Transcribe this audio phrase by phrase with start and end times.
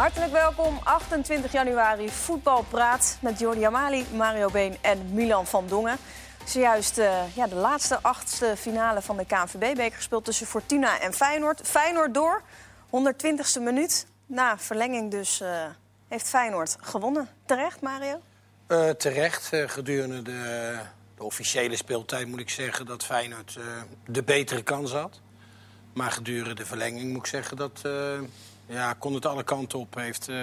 [0.00, 5.96] Hartelijk welkom, 28 januari, voetbalpraat met Jordi Amali, Mario Been en Milan van Dongen.
[6.44, 11.60] Zojuist uh, ja, de laatste achtste finale van de KNVB-beker gespeeld tussen Fortuna en Feyenoord.
[11.64, 12.42] Feyenoord door,
[12.86, 14.06] 120ste minuut.
[14.26, 15.48] Na verlenging dus uh,
[16.08, 17.28] heeft Feyenoord gewonnen.
[17.46, 18.20] Terecht, Mario?
[18.68, 19.50] Uh, terecht.
[19.66, 20.78] gedurende de,
[21.14, 23.58] de, officiële speeltijd moet ik zeggen dat Feyenoord
[24.06, 25.20] de betere kans had.
[25.92, 27.82] Maar gedurende de verlenging moet ik zeggen dat
[28.70, 29.94] ja, kon het alle kanten op.
[29.94, 30.36] Heeft uh,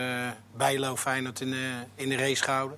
[0.56, 2.78] Bijlo Feyenoord in de, in de race gehouden.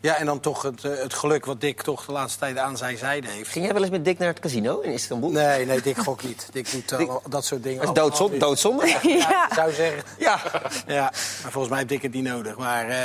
[0.00, 2.98] Ja, en dan toch het, het geluk wat Dick toch de laatste tijd aan zijn
[2.98, 3.50] zijde heeft.
[3.50, 5.30] Ging jij wel eens met Dick naar het casino in Istanbul?
[5.30, 6.48] Nee, nee, Dick gok niet.
[6.52, 7.10] Dick doet Dick...
[7.28, 7.86] dat soort dingen.
[7.86, 8.38] Dat is doodzonde.
[8.38, 8.86] doodzonde.
[9.02, 9.54] Ja, ja.
[9.54, 10.02] zou zeggen.
[10.18, 10.40] Ja.
[10.86, 11.02] ja.
[11.42, 12.56] Maar volgens mij heeft Dick het niet nodig.
[12.56, 12.88] Maar...
[12.88, 12.96] Uh,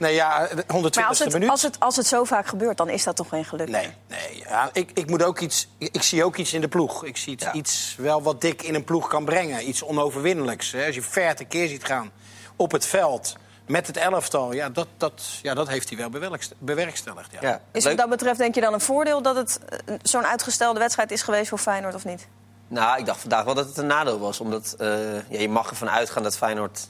[0.00, 1.48] Nee, ja, 120 als het, minuut.
[1.48, 3.68] Als het, als het zo vaak gebeurt, dan is dat toch geen geluk?
[3.68, 7.04] Nee, nee ja, ik, ik, moet ook iets, ik zie ook iets in de ploeg.
[7.04, 7.52] Ik zie iets, ja.
[7.52, 9.68] iets wel wat dik in een ploeg kan brengen.
[9.68, 10.72] Iets onoverwinnelijks.
[10.72, 10.86] Hè.
[10.86, 12.10] Als je ver tekeer ziet gaan
[12.56, 16.10] op het veld met het elftal, ja, dat, dat, ja, dat heeft hij wel
[16.58, 17.32] bewerkstelligd.
[17.32, 17.38] Ja.
[17.40, 20.78] Ja, is wat dat betreft denk je dan een voordeel dat het eh, zo'n uitgestelde
[20.78, 22.26] wedstrijd is geweest voor Feyenoord of niet?
[22.68, 24.40] Nou, ik dacht vandaag wel dat het een nadeel was.
[24.40, 24.88] Omdat uh,
[25.28, 26.88] ja, je mag ervan uitgaan dat Feyenoord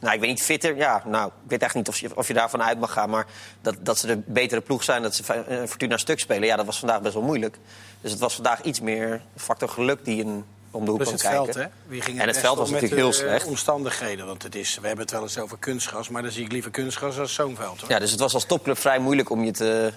[0.00, 0.76] nou, ik weet niet fitter.
[0.76, 3.10] Ja, nou, ik weet echt niet of je, of je daarvan uit mag gaan.
[3.10, 3.26] Maar
[3.60, 6.48] dat, dat ze de betere ploeg zijn, dat ze uh, Fortuna stuk spelen...
[6.48, 7.58] ja, dat was vandaag best wel moeilijk.
[8.00, 11.22] Dus het was vandaag iets meer factor geluk die een om de hoek dus het
[11.22, 11.44] kijken.
[11.44, 11.66] veld, hè?
[11.86, 13.46] Wie ging en het veld was natuurlijk heel slecht.
[13.46, 16.08] omstandigheden, want het is, we hebben het wel eens over kunstgras...
[16.08, 17.80] maar dan zie ik liever kunstgras als zo'n veld.
[17.80, 17.90] Hoor.
[17.90, 19.92] Ja, dus het was als topclub vrij moeilijk om je te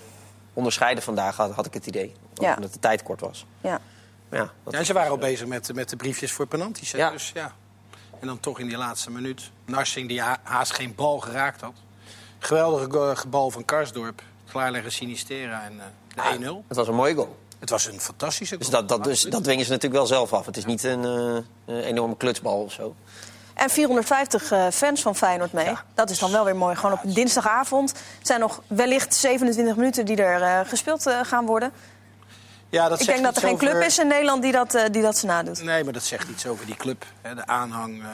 [0.54, 2.14] onderscheiden vandaag, had, had ik het idee.
[2.34, 2.56] Ja.
[2.56, 3.45] Omdat de tijd kort was.
[3.62, 3.80] Ja.
[4.32, 6.92] Ja, ja, en ze waren al bezig met, met de briefjes voor penalties.
[6.92, 7.10] Ja.
[7.10, 7.54] Dus ja.
[8.24, 9.52] En dan toch in die laatste minuut.
[9.66, 11.74] Narsing die haast geen bal geraakt had.
[12.40, 14.24] Geweldige bal van Karsdorp.
[14.50, 16.68] Klaarleggen Sinistera en uh, de 1-0.
[16.68, 17.38] Het was een mooie goal.
[17.60, 18.70] Het was een fantastische goal.
[18.70, 20.46] Dus dat, dat, dus, dat dwingen ze natuurlijk wel zelf af.
[20.46, 21.04] Het is niet een
[21.68, 22.96] uh, enorme klutsbal of zo.
[23.54, 25.66] En 450 uh, fans van Feyenoord mee.
[25.66, 25.83] Ja.
[25.94, 26.76] Dat is dan wel weer mooi.
[26.76, 27.89] Gewoon op een dinsdagavond.
[27.89, 31.72] Het zijn nog wellicht 27 minuten die er uh, gespeeld uh, gaan worden.
[32.73, 33.67] Ja, dat ik denk dat er geen over...
[33.67, 35.64] club is in Nederland die dat, uh, die dat ze nadoet.
[35.64, 37.06] Nee, maar dat zegt iets over die club.
[37.22, 38.08] De aanhang, uh,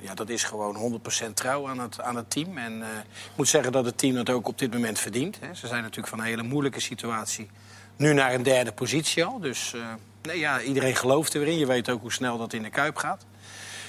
[0.00, 2.58] ja, dat is gewoon 100% trouw aan het, aan het team.
[2.58, 5.38] En uh, ik moet zeggen dat het team dat ook op dit moment verdient.
[5.52, 7.50] Ze zijn natuurlijk van een hele moeilijke situatie
[7.96, 9.40] nu naar een derde positie al.
[9.40, 9.74] Dus
[10.22, 11.58] nee, ja, iedereen gelooft er weer in.
[11.58, 13.26] Je weet ook hoe snel dat in de Kuip gaat.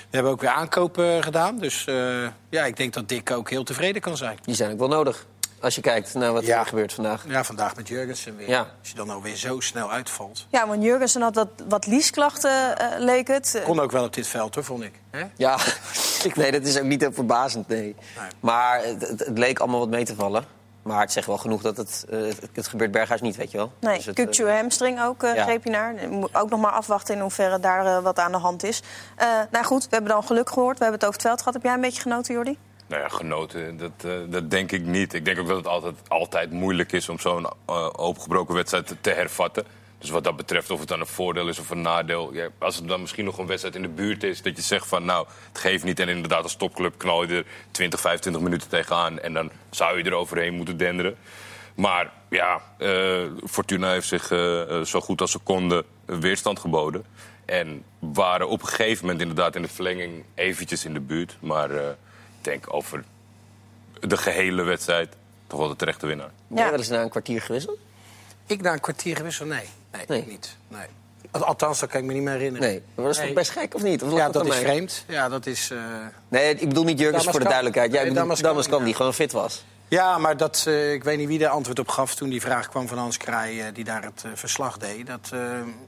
[0.10, 1.58] We hebben ook weer aankopen gedaan.
[1.58, 1.84] Dus
[2.50, 4.38] ja, ik denk dat Dick ook heel tevreden kan zijn.
[4.42, 5.26] Die zijn ook wel nodig.
[5.66, 6.60] Als je kijkt naar wat ja.
[6.60, 7.26] er gebeurt vandaag.
[7.28, 8.50] Ja, vandaag met Jurgensen weer.
[8.50, 8.60] Ja.
[8.80, 10.48] Als je dan alweer zo snel uitvalt.
[10.50, 13.62] Ja, want Jurgensen had wat, wat liesklachten, uh, leek het.
[13.64, 14.94] Kon ook wel op dit veld, hoor, vond ik.
[15.10, 15.24] He?
[15.36, 15.58] Ja,
[16.36, 17.82] nee, dat is ook niet heel verbazend, nee.
[17.82, 17.96] nee.
[18.40, 20.46] Maar het, het, het, leek allemaal wat mee te vallen.
[20.82, 23.58] Maar het zegt wel genoeg dat het, uh, het, het gebeurt Berghuis niet, weet je
[23.58, 23.72] wel.
[23.80, 25.44] Nee, dus Kukcu uh, hamstring ook, uh, ja.
[25.44, 25.96] greep je naar.
[26.32, 28.82] Ook nog maar afwachten in hoeverre daar wat aan de hand is.
[29.52, 30.78] nou goed, we hebben dan geluk gehoord.
[30.78, 31.54] We hebben het over het veld gehad.
[31.54, 32.58] Heb jij een beetje genoten, Jordi?
[32.88, 35.14] Nou ja, genoten, dat, uh, dat denk ik niet.
[35.14, 38.96] Ik denk ook dat het altijd, altijd moeilijk is om zo'n uh, opengebroken wedstrijd te,
[39.02, 39.66] te, hervatten.
[39.98, 42.34] Dus wat dat betreft, of het dan een voordeel is of een nadeel.
[42.34, 44.88] Ja, als het dan misschien nog een wedstrijd in de buurt is, dat je zegt
[44.88, 46.00] van nou, het geeft niet.
[46.00, 49.20] En inderdaad, als topclub knal je er 20, 25 minuten tegenaan.
[49.20, 51.16] En dan zou je er overheen moeten denderen.
[51.76, 54.28] Maar ja, uh, Fortuna heeft zich
[54.88, 57.06] zo goed als ze konden weerstand geboden.
[57.46, 61.38] En waren op een gegeven moment inderdaad in de verlenging eventjes in de buurt.
[61.40, 61.70] Maar
[62.46, 63.04] denk over
[64.00, 65.16] de gehele wedstrijd
[65.48, 66.32] toch wel de terechte winnaar.
[66.48, 67.80] Ben je wel eens na een kwartier gewisseld?
[68.46, 69.50] Ik na een kwartier gewisseld?
[69.50, 69.66] Nee.
[69.92, 70.26] Nee, nee.
[70.28, 70.58] niet.
[70.68, 70.88] Nee.
[71.32, 72.68] Althans, dat kan ik me niet meer herinneren.
[72.68, 73.28] Nee, maar dat is nee.
[73.28, 74.04] toch best gek, of niet?
[74.04, 75.06] Of ja, dat is vreemd.
[75.08, 75.72] Ja, dat is...
[75.72, 75.80] Uh...
[76.28, 77.92] Nee, ik bedoel niet Jurgens voor de duidelijkheid.
[77.92, 79.64] Jij ja, bedoelt Damas kan, die gewoon fit was.
[79.88, 82.70] Ja, maar dat, uh, ik weet niet wie er antwoord op gaf toen die vraag
[82.70, 85.08] kwam van Hans Kraaij, uh, die daar het uh, verslag deed.
[85.08, 85.32] Dat,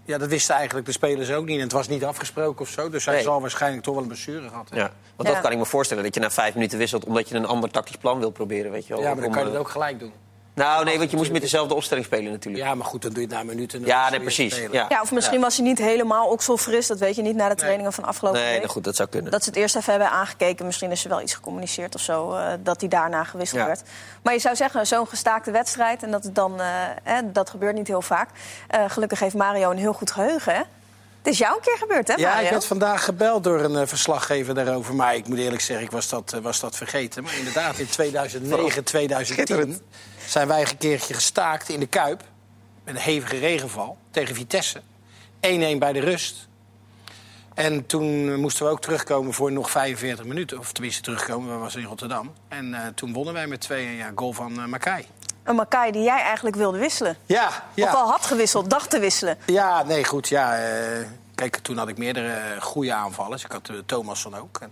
[0.06, 1.56] ja, dat wisten eigenlijk de spelers ook niet.
[1.56, 2.90] En het was niet afgesproken of zo.
[2.90, 3.24] Dus hij nee.
[3.24, 4.88] zal waarschijnlijk toch wel een blessure gehad hebben.
[4.88, 5.34] Ja, want ja.
[5.34, 7.72] dat kan ik me voorstellen, dat je na vijf minuten wisselt omdat je een ander
[7.72, 8.72] tactisch plan wil proberen.
[8.72, 10.14] Weet je wel, ja, maar dan kan je het ook gelijk doen.
[10.58, 12.64] Nou, nee, want je moest met dezelfde opstelling spelen natuurlijk.
[12.64, 13.86] Ja, maar goed, dan doe je het na minuten.
[13.86, 14.58] Ja, nee, precies.
[14.72, 14.86] Ja.
[14.90, 15.02] ja.
[15.02, 15.44] of misschien ja.
[15.44, 16.88] was hij niet helemaal okselfris.
[16.88, 17.94] Dat weet je niet na de trainingen nee.
[17.94, 18.60] van afgelopen nee, week.
[18.60, 19.32] Nee, goed, dat zou kunnen.
[19.32, 20.66] Dat ze het eerst even hebben aangekeken.
[20.66, 22.34] Misschien is er wel iets gecommuniceerd of zo.
[22.34, 23.68] Uh, dat hij daarna gewisseld ja.
[23.68, 23.82] werd.
[24.22, 26.04] Maar je zou zeggen, zo'n gestaakte wedstrijd.
[26.04, 26.66] En dat, het dan, uh,
[27.04, 28.30] hè, dat gebeurt niet heel vaak.
[28.76, 30.62] Uh, gelukkig heeft Mario een heel goed geheugen, hè?
[31.28, 32.44] Het is jou een keer gebeurd, hè, Ja, Mario?
[32.44, 34.96] ik werd vandaag gebeld door een uh, verslaggever daarover.
[34.96, 37.24] Maar ik moet eerlijk zeggen, ik was dat, uh, was dat vergeten.
[37.24, 39.82] Maar inderdaad, in 2009, 2010
[40.28, 42.24] zijn wij een keertje gestaakt in de Kuip.
[42.84, 44.82] Met een hevige regenval tegen Vitesse.
[44.82, 44.82] 1-1
[45.80, 46.48] bij de rust.
[47.54, 50.60] En toen moesten we ook terugkomen voor nog 45 minuten.
[50.60, 52.34] Of tenminste terugkomen, we waren in Rotterdam.
[52.48, 55.06] En uh, toen wonnen wij met 2 ja, goal van uh, Makai.
[55.44, 57.18] Een Makai die jij eigenlijk wilde wisselen.
[57.26, 57.88] Ja, ja.
[57.88, 59.38] Of al had gewisseld, dacht te wisselen.
[59.46, 60.28] Ja, nee, goed.
[60.30, 63.44] Ja, uh, kijk, toen had ik meerdere goede aanvallers.
[63.44, 64.60] Ik had Thomasson ook.
[64.62, 64.72] En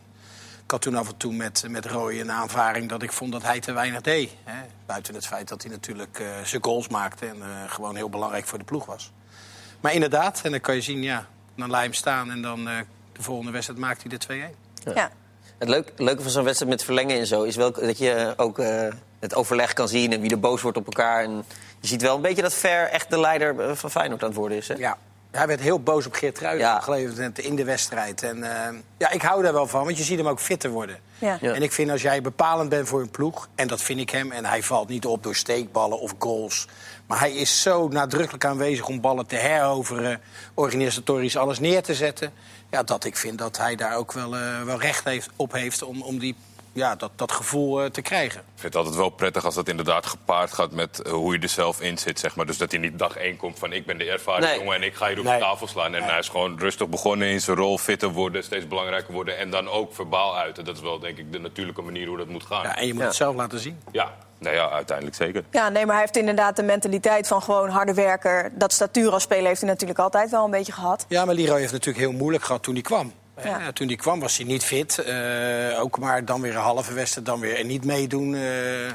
[0.66, 3.44] Ik had toen af en toe met, met Roy een aanvaring dat ik vond dat
[3.44, 4.32] hij te weinig deed.
[4.44, 4.62] Hè?
[4.86, 8.46] Buiten het feit dat hij natuurlijk eh, zijn goals maakte en eh, gewoon heel belangrijk
[8.48, 9.12] voor de ploeg was.
[9.80, 12.68] Maar inderdaad, en dan kan je zien, ja, dan laat je hem staan en dan
[12.68, 12.78] eh,
[13.12, 14.94] de volgende wedstrijd maakt hij de 2-1.
[14.96, 15.12] Ja.
[15.58, 18.60] Het leuk- leuke van zo'n wedstrijd met verlengen en zo is wel dat je ook
[18.60, 18.88] eh,
[19.20, 21.24] het overleg kan zien en wie er boos wordt op elkaar.
[21.24, 21.46] En
[21.80, 24.58] je ziet wel een beetje dat Ver echt de leider van Feyenoord aan het worden
[24.58, 24.68] is.
[24.68, 24.74] Hè?
[24.74, 24.98] Ja.
[25.36, 26.80] Hij werd heel boos op Geert Ruijden Ja.
[26.80, 28.24] geleverd in de wedstrijd.
[28.24, 30.98] En eh, ja, ik hou daar wel van, want je ziet hem ook fitter worden.
[31.20, 31.38] Ja.
[31.42, 31.54] Ja.
[31.54, 34.32] En ik vind als jij bepalend bent voor een ploeg, en dat vind ik hem,
[34.32, 36.68] en hij valt niet op door steekballen of goals.
[37.08, 40.22] Maar hij is zo nadrukkelijk aanwezig om ballen te heroveren,
[40.54, 42.32] organisatorisch alles neer te zetten.
[42.72, 45.84] Ja, dat ik vind dat hij daar ook wel, eh, wel recht heeft, op heeft
[45.84, 46.36] om, om die,
[46.76, 48.40] ja, dat, dat gevoel eh, te krijgen.
[48.40, 51.40] Ik vind het altijd wel prettig als dat inderdaad gepaard gaat met eh, hoe je
[51.40, 52.20] er zelf in zit.
[52.20, 52.46] Zeg maar.
[52.46, 54.58] Dus dat hij niet dag één komt van ik ben de ervaren Nee.
[54.60, 55.34] jongen en ik ga hier op Nee.
[55.34, 55.96] de tafel slaan.
[55.96, 59.38] En hij is gewoon rustig begonnen in zijn rol, fitter worden, steeds belangrijker worden.
[59.38, 60.66] En dan ook verbaal uiten.
[60.66, 62.62] Dat is wel denk ik de natuurlijke manier hoe dat moet gaan.
[62.64, 63.08] Ja, Ja, en je moet Ja.
[63.08, 63.80] het zelf laten zien.
[64.40, 65.44] nou ja, uiteindelijk zeker.
[65.52, 68.52] Ja, nee, maar hij heeft inderdaad de mentaliteit van gewoon harde werker.
[68.54, 71.06] Dat statuur als speler heeft hij natuurlijk altijd wel een beetje gehad.
[71.08, 73.14] Ja, maar Leroy heeft natuurlijk heel moeilijk gehad toen hij kwam.
[73.44, 73.72] Ja.
[73.72, 74.98] Toen hij kwam was hij niet fit.
[74.98, 78.36] Eh, ook maar dan weer een halve wedstrijd, dan weer niet meedoen.
[78.36, 78.86] eh.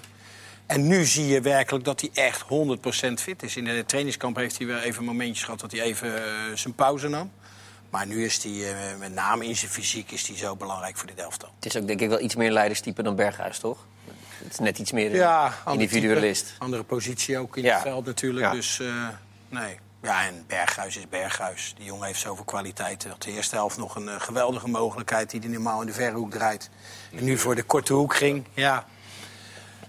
[0.67, 3.57] en nu zie je werkelijk dat hij echt 100% fit is.
[3.57, 7.09] In de trainingskamp heeft hij wel even momentjes gehad dat hij even eh, zijn pauze
[7.09, 7.31] nam.
[7.91, 11.19] Maar nu is hij, met name in zijn fysiek, is hij zo belangrijk voor dit
[11.19, 11.49] elftal.
[11.57, 13.87] Het is ook denk ik wel iets meer leiderstype dan Berghuis, toch?
[14.45, 16.47] Het is net iets meer Ja, individualist.
[16.47, 17.73] type, andere positie ook in Ja.
[17.75, 18.53] het veld natuurlijk.
[18.53, 18.81] Dus
[19.49, 19.79] nee.
[20.03, 21.75] Ja, en Berghuis is Berghuis.
[21.77, 23.11] Die jongen heeft zoveel kwaliteiten.
[23.11, 26.17] Had de eerste helft nog een eh, geweldige mogelijkheid die hij normaal in de verre
[26.17, 26.71] hoek draait.
[27.17, 28.47] En nu voor de korte hoek ging.
[28.55, 28.87] Ja.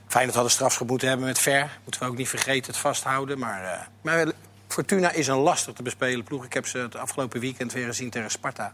[0.08, 1.80] Feyenoord had een strafschop hebben met Ver.
[1.84, 3.40] Moeten we ook niet vergeten, het vasthouden.
[3.40, 4.32] Maar, eh, maar
[4.68, 6.46] Fortuna is een lastig te bespelen ploeg.
[6.46, 8.74] Ik heb ze het afgelopen weekend weer gezien tegen Sparta.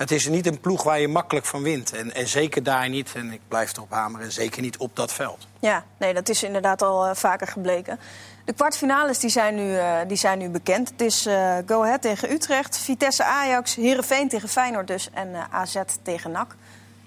[0.00, 1.92] Het is niet een ploeg waar je makkelijk van wint.
[1.92, 5.46] En, en zeker daar niet, en ik blijf erop hameren, zeker niet op dat veld.
[5.58, 7.98] Ja, nee, dat is inderdaad al eh, vaker gebleken.
[8.44, 10.88] De kwartfinales die zijn, nu, eh, die zijn nu bekend.
[10.88, 15.08] Het is eh, Go Ahead tegen Utrecht, Vitesse Ajax, Heerenveen tegen Feyenoord dus...
[15.12, 16.56] en eh, AZ tegen NAC.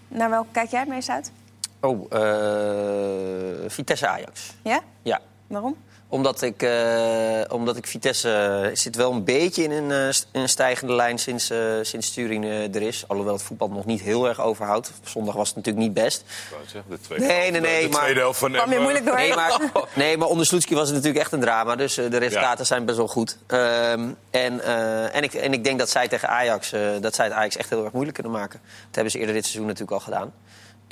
[0.08, 1.32] Naar welke kijk jij het meest uit?
[1.82, 4.56] Oh, eh, Vitesse Ajax.
[4.62, 4.82] Ja?
[5.02, 5.20] Ja.
[5.48, 5.78] Waarom?
[6.14, 8.32] Omdat ik, eh, omdat ik Vitesse
[8.70, 12.08] eh, zit wel een beetje in een, eh, in een stijgende lijn sinds, eh, sinds
[12.08, 13.04] Sturing er is.
[13.08, 14.92] Alhoewel het voetbal nog niet heel erg overhoudt.
[15.04, 16.22] Zondag was het natuurlijk niet best.
[16.22, 18.72] Ik wou het zeggen, De tweede, Nee, nee, nee, de maar- tweede helft van Kwam
[18.72, 19.28] je moeilijk doorheen?
[19.28, 19.60] Nee, maar,
[19.94, 21.76] nee, maar onder Sloetski was het natuurlijk echt een drama.
[21.76, 23.38] Dus de resultaten zijn best wel goed.
[23.48, 27.26] Ehm, en, eh, en, ik, en ik denk dat zij tegen Ajax, eh, dat zij
[27.26, 28.60] het Ajax echt heel erg moeilijk kunnen maken.
[28.64, 30.34] Dat hebben ze eerder dit seizoen natuurlijk al gedaan.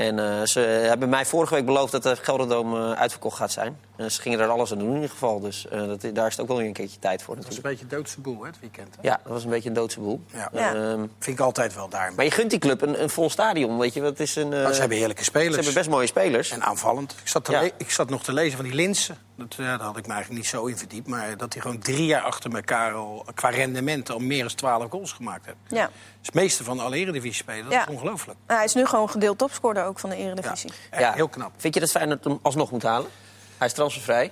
[0.08, 3.80] En eh, ze hebben mij vorige week beloofd dat de Gelderdoom eh, uitverkocht gaat zijn.
[3.96, 5.40] En ze gingen er alles aan doen in ieder geval.
[5.40, 7.50] Dus eh, dat, daar is het ook wel weer een keertje tijd voor Dat is
[7.50, 7.82] een natuurlijk.
[7.90, 8.96] beetje doodse boel, hè, het weekend.
[8.96, 9.08] Hè?
[9.08, 10.22] Ja, dat was een beetje een doodse boel.
[10.34, 10.50] Ja.
[10.54, 10.74] Ja.
[10.76, 12.14] Ehm, Vind ik altijd wel daar.
[12.16, 14.02] maar je gunt die club een, een vol stadion, weet je.
[14.02, 15.56] Dat is een, eh, Maar ze hebben heerlijke ze spelers.
[15.56, 16.52] hebben best mooie spelers.
[16.52, 17.16] En aanvallend.
[17.22, 17.62] Ik zat, te Ja.
[17.62, 19.18] le- ik zat nog te lezen van die Linsen.
[19.36, 21.08] Dat, ja, daar had ik me eigenlijk niet zo in verdiept.
[21.08, 24.90] Maar dat hij gewoon drie jaar achter elkaar al qua rendement al meer dan 12
[24.90, 25.58] goals gemaakt heeft.
[25.68, 25.82] Ja.
[25.82, 27.64] Dat is het meeste van alle eredivisie spelen.
[27.64, 27.82] Dat Ja.
[27.88, 28.38] is ongelooflijk.
[28.48, 30.24] Nou, hij is nu gewoon gedeeld topscorer ook van de Ja.
[30.24, 30.72] Eredivisie.
[30.90, 31.52] Echt heel knap.
[31.58, 33.10] Vind je dat Feyenoord hem alsnog moet halen?
[33.58, 34.32] Hij is transfervrij.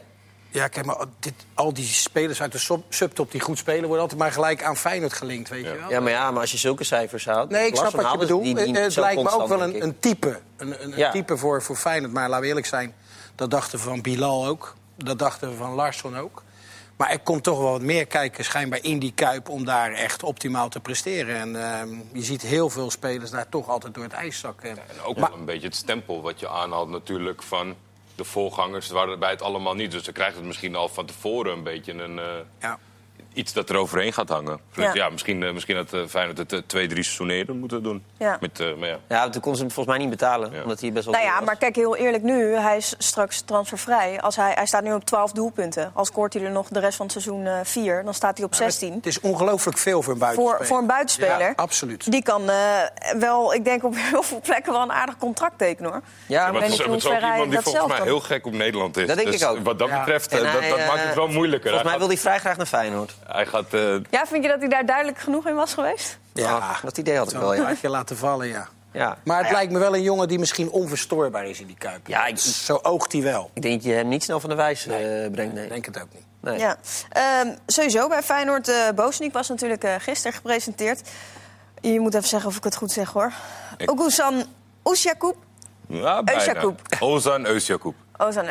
[0.51, 3.83] Ja, kijk, maar dit, al die spelers uit de sub- subtop die goed spelen...
[3.83, 5.89] worden altijd maar gelijk aan Feyenoord gelinkt, weet je wel?
[5.89, 7.49] Ja, maar ja, maar als je zulke cijfers haalt...
[7.49, 8.43] Nee, ik snap wat je bedoelt.
[8.43, 10.39] die- die het lijkt me ook wel een, een type.
[10.57, 11.11] Een, een, een Ja.
[11.11, 12.13] type voor, voor Feyenoord.
[12.13, 12.93] Maar laten we eerlijk zijn,
[13.35, 14.75] dat dachten we van Bilal ook.
[14.97, 16.43] Dat dachten we van Larsson ook.
[16.99, 19.49] Maar er komt toch wel wat meer kijken schijnbaar in die Kuip...
[19.49, 21.35] om daar echt optimaal te presteren.
[21.35, 24.69] En ehm, je ziet heel veel spelers daar toch altijd door het ijs zakken.
[24.69, 27.75] En ook Maar- wel een beetje het stempel wat je aanhaalt natuurlijk van
[28.15, 28.89] de voorgangers...
[28.89, 29.91] waarbij het allemaal niet.
[29.91, 32.19] Dus dan krijgt het misschien al van tevoren een beetje een...
[32.19, 32.25] eh,
[32.59, 32.79] Ja.
[33.33, 34.59] Iets dat er overheen gaat hangen.
[34.73, 34.93] Ja.
[34.93, 38.03] Ja, misschien, eh, misschien had eh, Feyenoord het eh, twee, drie seizoenen eerder moeten doen.
[38.17, 38.37] Ja.
[38.41, 38.97] Met, eh, maar ja.
[39.07, 40.51] Ja, toen kon ze hem volgens mij niet betalen.
[40.53, 40.61] Ja.
[40.61, 41.45] Omdat hij best wel Nou ja, was.
[41.45, 42.55] maar kijk heel eerlijk nu.
[42.55, 44.21] Hij is straks transfervrij.
[44.21, 45.91] Als hij, hij staat nu op 12 doelpunten.
[45.93, 48.45] Als scoort hij er nog de rest van het seizoen eh 4, dan staat hij
[48.45, 48.93] op 16.
[48.93, 50.57] Het is ongelooflijk veel voor een buitenspeler.
[50.57, 51.39] Voor, voor een buitenspeler.
[51.39, 52.11] Ja, absoluut.
[52.11, 52.57] Die kan eh,
[53.19, 56.01] wel, ik denk op heel veel plekken wel een aardig contract tekenen hoor.
[56.25, 58.07] Ja, Maar het niet is, het is hoe ook iemand die dat volgens zelf mij
[58.07, 59.07] heel gek op Nederland is.
[59.07, 59.57] Dat denk Dus ik ook.
[59.63, 59.99] Wat dat Ja.
[59.99, 61.69] betreft, dat, hij, dat maakt het wel moeilijker.
[61.69, 63.15] Volgens mij wil hij vrij graag naar Feyenoord.
[63.25, 66.17] Hij gaat eh, Ja, vind je dat hij daar duidelijk genoeg in was geweest?
[66.33, 67.65] Ja, dat idee had ik wel, een ja.
[67.65, 68.67] hartje laten vallen, ja.
[68.91, 69.17] ja.
[69.23, 72.07] Maar het ja, lijkt me wel een jongen die misschien onverstoorbaar is in die Kuip.
[72.07, 73.49] Ja, ik- Zo oogt hij wel.
[73.53, 74.95] Ik denk dat je hem niet snel van de wijs eh,
[75.31, 75.53] brengt.
[75.53, 75.63] Nee.
[75.63, 76.23] Ik denk het ook niet.
[76.41, 76.57] Nee.
[76.59, 76.77] Ja.
[77.09, 78.67] Ehm, sowieso bij Feyenoord.
[78.67, 81.09] eh Bozeniek was natuurlijk eh, gisteren gepresenteerd.
[81.81, 83.31] Je moet even zeggen of ik het goed zeg hoor.
[83.77, 84.43] Ik- Ogusan
[84.85, 85.35] Oesjakoub.
[85.87, 86.41] ja, bijna.
[86.41, 87.95] Özyakup.
[88.21, 88.45] Ozan.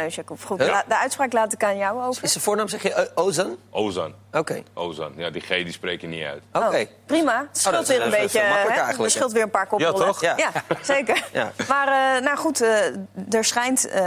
[0.45, 0.67] Goed, Ja.
[0.67, 2.25] la- de uitspraak laat ik aan jou over.
[2.25, 3.57] Is de voornaam, zeg je eh, Ozan?
[3.71, 4.15] Ozan.
[4.33, 4.63] Oké.
[4.75, 5.13] Ozan.
[5.17, 6.43] Ja, die G die spreek je niet uit.
[6.53, 6.67] Oké.
[6.67, 7.39] Oh, prima.
[7.49, 8.39] Het scheelt dat is weer een beetje.
[8.41, 9.35] eigenlijk, Er scheelt ja.
[9.35, 9.87] weer een paar koppen.
[9.87, 10.21] Ja, toch?
[10.21, 10.35] Ja.
[10.37, 10.51] Ja,
[10.83, 11.25] zeker.
[11.33, 11.53] Ja.
[11.69, 12.71] Maar eh, nou goed, eh,
[13.31, 14.03] er schijnt eh,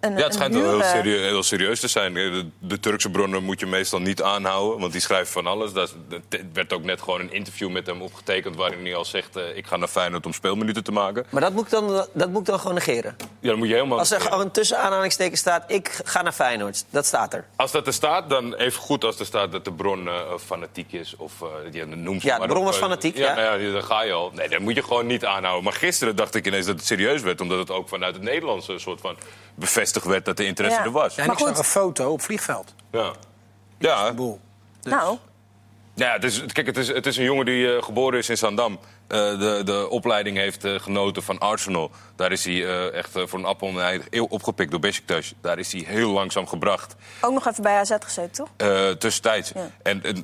[0.00, 0.16] een.
[0.16, 2.14] Ja, het schijnt wel heel, huur, eh, serie- heel serieus te zijn.
[2.14, 5.72] De, de Turkse bronnen moet je meestal niet aanhouden, want die schrijven van alles.
[5.72, 5.94] Dat,
[6.28, 8.56] er werd ook net gewoon een interview met hem opgetekend...
[8.56, 11.24] waarin hij al zegt, eh, ik ga naar Feyenoord om speelminuten te maken.
[11.30, 13.16] Maar dat moet, ik dan, dat moet ik dan gewoon negeren.
[13.40, 13.98] Ja, dan moet je helemaal...
[13.98, 16.84] Als er gewoon tussen aanhalingstekens staat, ik ga naar Feyenoord.
[16.90, 17.44] Dat staat er.
[17.56, 20.14] Als dat er staat, dan even goed als er staat dat de bron eh,
[20.44, 21.16] fanatiek is.
[21.16, 23.34] Of uh, ja, noem ze Ja, de bron op, was eh, fanatiek, ja.
[23.34, 24.30] nou ja, dan ga je al.
[24.34, 25.64] Nee, dat moet je gewoon niet aanhouden.
[25.64, 27.40] Maar gisteren dacht ik ineens dat het serieus werd.
[27.40, 29.16] Omdat het ook vanuit het Nederlandse een soort van
[29.54, 30.84] bevestigd werd dat de interesse Ja.
[30.84, 31.14] er was.
[31.14, 31.58] Ja, en Maar ik zag goed.
[31.58, 32.74] een foto op vliegveld.
[32.92, 33.12] Ja.
[33.78, 34.40] Ja, Boel.
[34.82, 35.16] Nou,
[35.94, 38.36] Ja, het is, kijk, het is, het is een jongen die eh, geboren is in
[38.38, 38.78] Zandam.
[39.08, 41.90] Eh, de, de opleiding heeft eh, genoten van Arsenal.
[42.16, 45.34] Daar is hij eh, echt voor een appel en een ei eeuw opgepikt door Besiktas.
[45.40, 46.96] Daar is hij heel langzaam gebracht.
[47.20, 48.48] ook nog even bij AZ gezeten, toch?
[48.98, 49.52] Tussentijds.
[49.54, 49.70] Ja.
[49.82, 50.16] En, en,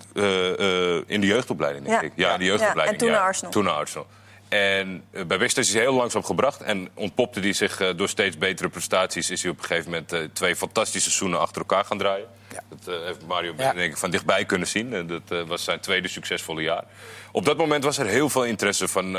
[1.07, 2.07] in de jeugdopleiding, denk Ja.
[2.07, 2.13] ik.
[2.15, 2.87] Ja, in de jeugdopleiding.
[2.87, 3.51] Ja, en toen naar Arsenal.
[3.53, 4.07] Toen naar Arsenal.
[4.55, 6.61] En eh, bij Besiktas is hij heel langzaam gebracht.
[6.63, 9.31] En ontpopte hij zich eh, door steeds betere prestaties...
[9.31, 12.27] is hij op een gegeven moment eh, twee fantastische seizoenen achter elkaar gaan draaien.
[12.53, 12.63] Ja.
[12.69, 13.73] Dat heeft Mario Ja.
[13.73, 14.93] denk ik, van dichtbij kunnen zien.
[14.93, 16.85] En dat was zijn tweede succesvolle jaar.
[17.33, 19.13] Op dat moment was er heel veel interesse van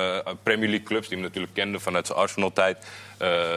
[0.44, 1.08] Premier League clubs...
[1.08, 2.86] die hem natuurlijk kenden vanuit zijn Arsenal-tijd.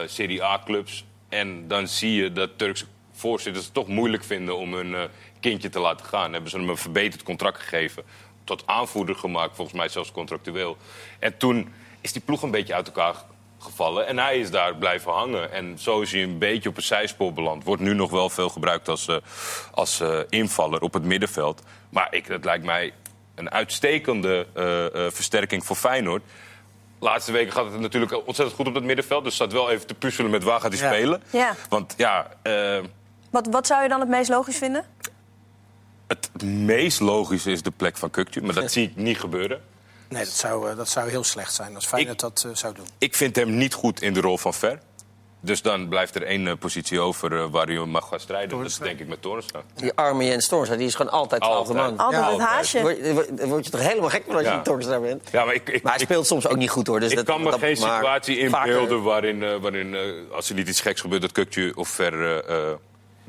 [0.05, 1.05] Serie A-clubs.
[1.29, 4.57] En dan zie je dat Turkse voorzitters het toch moeilijk vinden...
[4.57, 5.09] om hun
[5.39, 6.31] kindje te laten gaan.
[6.33, 8.03] Hebben ze hem een verbeterd contract gegeven.
[8.49, 10.77] Tot aanvoerder gemaakt, volgens mij zelfs contractueel.
[11.19, 13.15] En toen is die ploeg een beetje uit elkaar
[13.59, 14.07] gevallen.
[14.07, 15.51] En hij is daar blijven hangen.
[15.51, 17.63] En zo is hij een beetje op een zijspoor beland.
[17.63, 19.15] Wordt nu nog wel veel gebruikt als, eh,
[19.71, 21.61] als eh, invaller op het middenveld.
[21.89, 22.93] Maar ik, dat lijkt mij
[23.35, 26.23] een uitstekende eh, eh, versterking voor Feyenoord.
[26.99, 29.23] Laatste weken gaat het natuurlijk ontzettend goed op het middenveld.
[29.23, 30.93] Dus staat wel even te puzzelen met waar gaat hij Ja.
[30.93, 31.23] spelen.
[31.31, 31.55] Ja.
[31.69, 32.79] Want ja, eh,
[33.29, 34.85] Wat, wat zou je dan het meest logisch vinden?
[36.09, 38.41] Het meest logische is de plek van Kukcu.
[38.41, 39.61] Maar dat zie ik niet gebeuren.
[40.09, 42.73] Nee, dat zou, eh, dat zou heel slecht zijn als Feyenoord Ik- dat eh, zou
[42.73, 42.85] doen.
[42.97, 44.79] Ik vind hem niet goed in de rol van Ver.
[45.41, 48.57] Dus dan blijft er één eh, positie over waar hij mag gaan strijden.
[48.57, 49.61] Dat is denk ik met Toornstra.
[49.75, 51.97] Die arme Jens Toornstra, die is gewoon altijd twaalfde Altijd.
[51.97, 52.05] man.
[52.05, 52.81] Altijd Ja, het haasje.
[52.81, 53.11] Word,
[53.47, 54.57] word- je toch helemaal gek van als je Ja.
[54.57, 55.29] een Toornstra bent?
[55.31, 56.99] Ja, maar ik, ik, Maar hij ik- speelt soms ook niet goed hoor.
[56.99, 59.95] Dus ik dat, kan me dat- geen situatie inbeelden waarin, waarin
[60.31, 62.43] als er niet iets geks gebeurt, dat Kukcu of Ver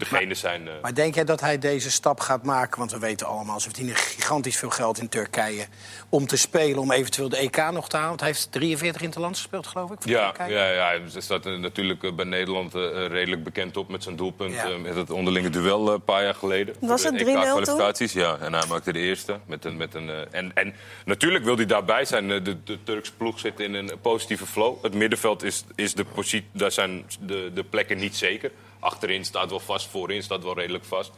[0.03, 0.69] eh, zijn.
[0.83, 2.79] Maar denk jij dat hij deze stap gaat maken?
[2.79, 5.67] Want we weten allemaal, ze verdienen gigantisch veel geld in Turkije...
[6.09, 8.09] om te spelen, om eventueel de EK nog te halen.
[8.09, 10.55] Want hij heeft 43 interlands gespeeld, geloof ik, voor Ja, Turkije.
[10.55, 14.55] ja, ja, hij staat eh, natuurlijk eh, bij Nederland redelijk bekend op met zijn doelpunt.
[14.55, 14.69] Ja.
[14.79, 16.75] met het onderlinge duel een paar jaar geleden.
[16.81, 17.37] Was het de 3-0 toen?
[17.37, 18.39] EK-kwalificaties, ja.
[18.41, 19.39] En hij maakte de eerste.
[19.47, 22.29] Met een, met een, en, en natuurlijk wil hij daarbij zijn.
[22.29, 24.83] De, de Turkse ploeg zit in een positieve flow.
[24.83, 28.51] Het middenveld is, is de positie, daar zijn de, de plekken niet zeker.
[28.81, 31.11] Achterin staat wel vast, voorin staat wel redelijk vast.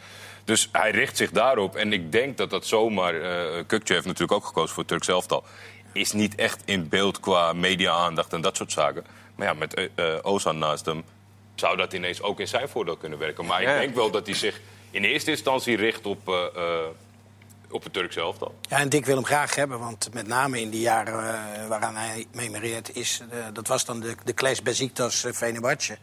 [0.45, 1.77] Dus hij richt zich daarop.
[1.77, 3.15] En ik denk dat dat zomaar...
[3.15, 5.45] eh Kukçu heeft natuurlijk ook gekozen voor het Turks elftal.
[5.93, 9.05] Is niet echt in beeld qua media-aandacht en dat soort zaken.
[9.35, 11.05] Maar ja, met eh, eh, Ozan naast hem
[11.55, 13.47] zou dat ineens ook in zijn voordeel kunnen werken.
[13.47, 13.73] Maar Ja.
[13.75, 16.87] ik denk wel dat hij zich in eerste instantie richt op, eh, eh,
[17.71, 18.55] op het Turks elftal.
[18.69, 21.97] Ja, en Dick wil hem graag hebben, want met name in die jaren eh, waaraan
[21.97, 22.97] hij memoreert...
[22.97, 25.97] Is, eh, dat was dan de, de clash Besiktas uh, Fenerbahce.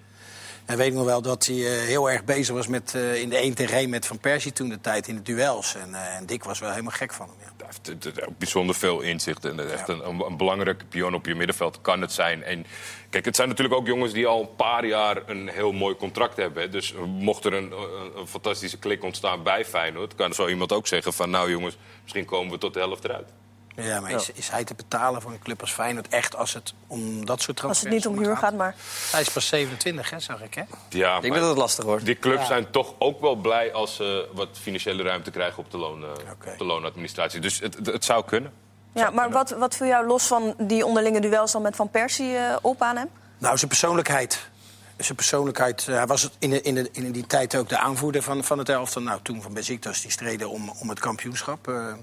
[0.70, 3.30] En weet ik nog wel dat hij eh, heel erg bezig was met, eh, in
[3.30, 5.76] de 1 tegen 1 met Van Persie toen de tijd in de duels.
[5.76, 7.66] En, eh, en Dick was wel helemaal gek van hem, ja.
[7.66, 9.46] Hij heeft ook bijzonder veel inzicht.
[9.46, 12.44] En echt een, een, een belangrijke pion op je middenveld kan het zijn.
[12.44, 12.66] En
[13.10, 16.38] kijk, het zijn natuurlijk ook jongens die al een paar jaar een heel mooi contract
[16.38, 16.64] hebben.
[16.64, 16.70] hè.
[16.70, 20.16] Dus mocht er een, een, een fantastische klik ontstaan bij Feyenoord...
[20.16, 21.30] kan zo iemand ook zeggen van...
[21.30, 23.30] nou jongens, misschien komen we tot de helft eruit.
[23.76, 26.74] Ja, maar is, is hij te betalen voor een club als Feyenoord echt als het
[26.88, 28.76] om dat soort Als transfers het niet om huur gaat, maar...
[29.12, 30.62] Hij is pas 27, hè, zag ik, hè?
[30.90, 32.06] Ja, Ik denk maar dat het lastig wordt.
[32.06, 32.46] die clubs Ja.
[32.46, 36.10] zijn toch ook wel blij als ze wat financiële ruimte krijgen op de, loon, eh,
[36.52, 37.40] op de loonadministratie.
[37.40, 38.54] Dus het, het, het zou kunnen.
[38.94, 42.36] Ja, maar wat, wat viel jou los van die onderlinge duels dan met Van Persie
[42.38, 43.08] eh, op aan hem?
[43.38, 44.50] Nou, zijn persoonlijkheid.
[44.98, 45.86] Zijn persoonlijkheid.
[45.88, 48.44] eh, hij was het in, de, in, de, in die tijd ook de aanvoerder van,
[48.44, 49.02] van het elftal.
[49.02, 51.68] Nou, toen van Besiktas, die streden om, om het kampioenschap.
[51.68, 51.94] eh.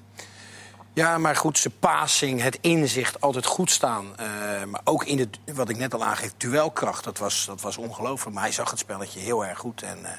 [0.97, 4.07] Ja, maar goed, zijn passing, het inzicht, altijd goed staan.
[4.17, 4.27] eh,
[4.65, 7.05] maar ook in het, wat ik net al aangeef, duelkracht.
[7.05, 8.35] Dat was, dat was ongelooflijk.
[8.35, 9.83] Maar hij zag het spelletje heel erg goed.
[9.83, 10.11] En eh,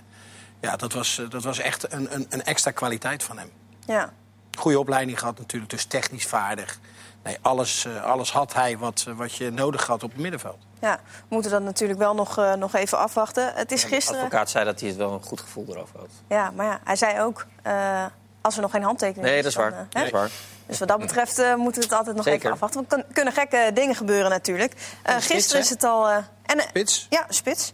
[0.60, 3.52] ja, dat was, eh, dat was echt een, een, een extra kwaliteit van hem.
[3.86, 4.14] Ja.
[4.58, 6.80] Goede opleiding gehad natuurlijk, dus technisch vaardig.
[7.24, 10.58] Nee, alles, eh, alles had hij wat, wat je nodig had op het middenveld.
[10.82, 13.52] ja, we moeten dat natuurlijk wel nog, eh, nog even afwachten.
[13.56, 14.22] Het is De gisteren...
[14.22, 16.10] advocaat zei dat hij het wel een goed gevoel erover had.
[16.28, 17.46] Ja, maar ja, hij zei ook...
[17.64, 18.06] eh,
[18.42, 19.88] als er nog geen handtekening Nee, dat is waar.
[19.90, 20.30] Dat is waar.
[20.68, 22.40] Dus wat dat betreft eh, moeten we het altijd nog Zeker.
[22.40, 22.80] even afwachten.
[22.80, 24.74] Want er kun- kunnen gekke dingen gebeuren natuurlijk.
[25.04, 25.64] Eh, spits, gisteren hè?
[25.64, 26.10] is het al...
[26.10, 27.08] eh, en, Spits?
[27.10, 27.74] Ja, spits.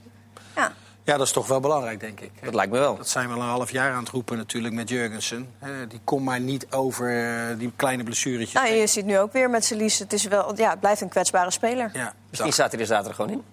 [0.55, 0.71] Ja.
[1.05, 2.31] Ja, dat is toch wel belangrijk, denk ik.
[2.43, 2.97] Dat lijkt me wel.
[2.97, 5.49] Dat zijn we al een half jaar aan het roepen natuurlijk met Jurgensen.
[5.59, 8.53] Hè, Die komt maar niet over die kleine blessuretjes.
[8.53, 9.99] Nou, je ziet nu ook weer met Celis.
[9.99, 11.89] Het, is wel, ja, het blijft een kwetsbare speler.
[11.93, 13.43] Ja, Misschien staat hij er zaterdag gewoon in.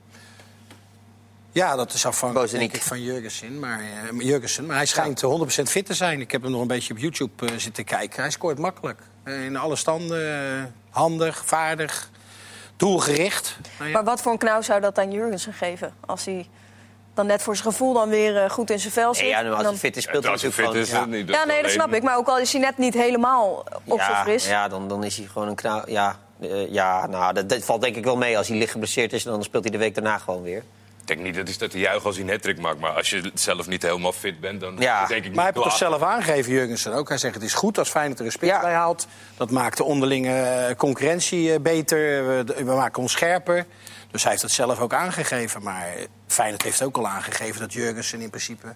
[1.52, 3.59] Ja, dat is afhankelijk denk ik, van Jurgensen.
[3.59, 4.66] Maar, eh, Jurgensen.
[4.66, 6.21] maar hij schijnt 100% fit te zijn.
[6.21, 8.21] Ik heb hem nog een beetje op YouTube eh, zitten kijken.
[8.21, 9.00] Hij scoort makkelijk.
[9.23, 10.75] Eh, in alle standen.
[10.90, 12.11] handig, vaardig,
[12.76, 13.59] doelgericht.
[13.78, 13.97] Nou ja.
[13.97, 15.95] Maar wat voor een knauw zou dat aan Jurgensen geven?
[16.07, 16.49] Als hij
[17.14, 19.23] dan net voor zijn gevoel dan weer goed in zijn vel zit.
[19.23, 21.28] Nee, ja, nu, als hij fit is, speelt hij natuurlijk fit is, niet.
[21.28, 22.02] Ja, nee, dat snap ik.
[22.02, 24.47] Maar ook al is hij net niet helemaal op zijn ja, fris.
[24.47, 25.83] ja dan, dan is hij gewoon een knauw.
[25.87, 26.19] Ja,
[26.69, 28.38] ja nou, dat, dat valt denk ik wel mee.
[28.38, 30.62] Als hij licht geblesseerd is, dan speelt hij de week daarna gewoon weer.
[31.10, 32.78] Ik denk niet dat hij staat te juichen als hij een hat maakt.
[32.78, 35.06] Maar als je zelf niet helemaal fit bent, dan Ja.
[35.06, 37.08] denk ik Maar hij heeft niet het toch zelf aangegeven, Jurgensen ook.
[37.08, 38.60] Hij zegt het is goed als Feyenoord er een spits Ja.
[38.60, 39.06] bij haalt.
[39.36, 42.26] Dat maakt de onderlinge eh, concurrentie eh, beter.
[42.44, 43.66] We, maken ons scherper.
[44.10, 45.62] Dus hij heeft het zelf ook aangegeven.
[45.62, 45.86] Maar
[46.26, 48.74] Feyenoord heeft ook al aangegeven dat Jurgensen in principe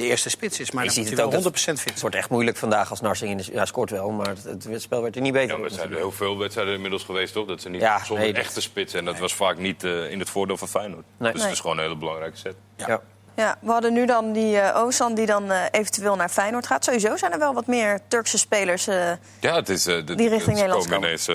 [0.00, 0.70] de eerste spits is.
[0.70, 2.90] Maar Je ziet moet het ook, wel dat- 100% fit Het wordt echt moeilijk vandaag
[2.90, 3.44] als Narsing in de...
[3.52, 5.90] Ja, scoort wel, maar het, het spel werd er niet beter Ja, maar er zijn
[5.90, 7.46] er heel veel wedstrijden inmiddels geweest, toch?
[7.46, 8.94] Dat ze niet Ja, zonder nee, echte spits.
[8.94, 11.04] En dat was vaak niet eh, in het voordeel van Feyenoord.
[11.16, 11.32] Nee.
[11.32, 11.42] Dus Nee.
[11.48, 12.54] het is gewoon een hele belangrijke set.
[12.76, 13.00] Ja.
[13.34, 16.84] Ja, we hadden nu dan die eh Ozan die dan eh, eventueel naar Feyenoord gaat.
[16.84, 18.86] Sowieso zijn er wel wat meer Turkse spelers.
[18.86, 19.10] eh,
[19.40, 21.28] Ja, het is, de, Die richting Nederland komen ineens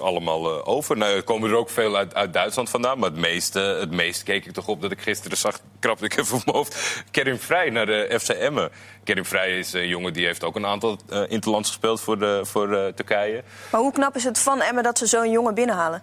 [0.00, 0.96] allemaal over.
[0.96, 2.98] Nou, er komen er ook veel uit, uit Duitsland vandaan.
[2.98, 5.58] Maar het meeste, het meest keek ik toch op dat ik gisteren zag...
[5.80, 7.02] krapte ik even op mijn hoofd.
[7.10, 8.70] Kerim Vrij naar de FC Emmen.
[9.04, 10.98] Kerim Vrij is een jongen die heeft ook een aantal
[11.28, 13.42] interlands gespeeld voor, de, voor Turkije.
[13.72, 16.02] maar hoe knap is het van Emmen dat ze zo'n jongen binnenhalen?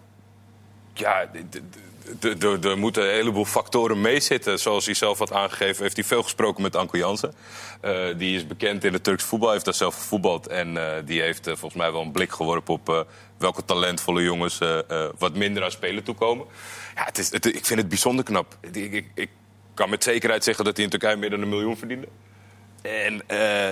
[0.94, 1.26] Ja,
[2.62, 4.60] er moeten een heleboel factoren meezitten.
[4.60, 7.34] Zoals hij zelf had aangegeven, heeft hij veel gesproken met Anko Jansen.
[7.82, 10.48] Eh, die is bekend in het Turks voetbal, heeft daar zelf gevoetbald.
[10.48, 14.60] En eh, die heeft eh, volgens mij wel een blik geworpen op welke talentvolle jongens
[15.18, 16.46] wat minder aan spelen toekomen.
[16.96, 18.58] Ja, het is, het, ik vind het bijzonder knap.
[18.72, 19.30] Ik, ik,
[19.74, 22.08] kan met zekerheid zeggen dat hij in Turkije meer dan een miljoen verdiende.
[22.82, 23.24] En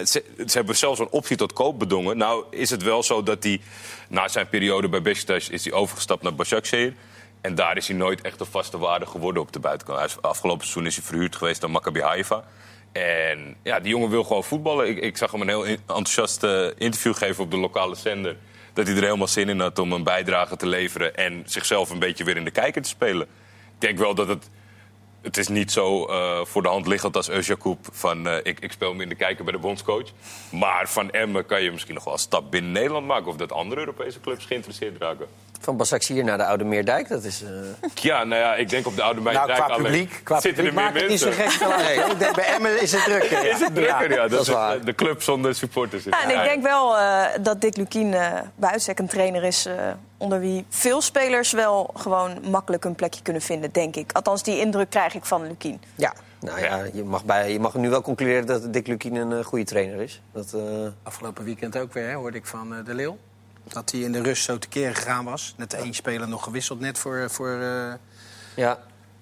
[0.08, 2.18] ze, ze hebben zelfs een optie tot koop bedongen.
[2.18, 3.62] Nou is het wel zo dat hij
[4.10, 6.94] na zijn periode bij Besiktas is hij overgestapt naar Başakşehir.
[7.42, 10.22] En daar is hij nooit echt een vaste waarde geworden op de buitenkant.
[10.22, 12.44] Afgelopen seizoen is hij verhuurd geweest aan Maccabi Haifa.
[12.92, 14.88] En ja, die jongen wil gewoon voetballen.
[14.88, 16.44] Ik, ik zag hem een heel enthousiast
[16.78, 18.38] interview geven op de lokale zender.
[18.74, 21.16] Dat hij er helemaal zin in had om een bijdrage te leveren...
[21.16, 23.28] en zichzelf een beetje weer in de kijker te spelen.
[23.74, 24.50] Ik denk wel dat het
[25.22, 28.72] het is niet zo eh, voor de hand liggend als Özjakoub van eh, ik, ik
[28.72, 30.08] speel me in de kijker bij de bondscoach.
[30.52, 33.28] Maar van Emmen kan je misschien nog wel een stap binnen Nederland maken...
[33.28, 35.28] of dat andere Europese clubs geïnteresseerd raken.
[35.60, 37.44] Van Basaksehir naar de Oude Meerdijk, dat is...
[37.44, 37.50] eh,
[37.94, 39.84] Ja, nou ja, ik denk op de Oude Nou, Meijndijk qua alleen.
[39.86, 42.06] publiek, qua Zitten publiek er meer maakt het niet zo mensen?
[42.06, 43.32] gek denk, bij Emmen is het drukker.
[43.46, 43.54] ja.
[43.54, 44.10] Is het drukker?
[44.12, 44.86] Ja, dat, dat is waar.
[44.86, 46.04] de club zonder supporters.
[46.04, 49.66] Ja, en ik denk wel eh, dat Dick Lukien eh bij uitstek een trainer is...
[49.66, 49.74] eh,
[50.18, 54.12] onder wie veel spelers wel gewoon makkelijk een plekje kunnen vinden, denk ik.
[54.12, 55.82] Althans, die indruk krijg ik van Lukien.
[55.96, 59.32] ja, nou ja, je mag, bij, je mag nu wel concluderen dat Dick Lukien een
[59.34, 60.22] eh, goede trainer is.
[60.32, 60.62] Dat, eh,
[61.04, 63.18] Afgelopen weekend ook weer, hè, hoorde ik van eh, De Leeuw.
[63.64, 65.54] Dat hij in de rust zo tekeer gegaan was.
[65.58, 67.94] Net één speler nog gewisseld, net voor, voor, eh,
[68.56, 68.80] ja.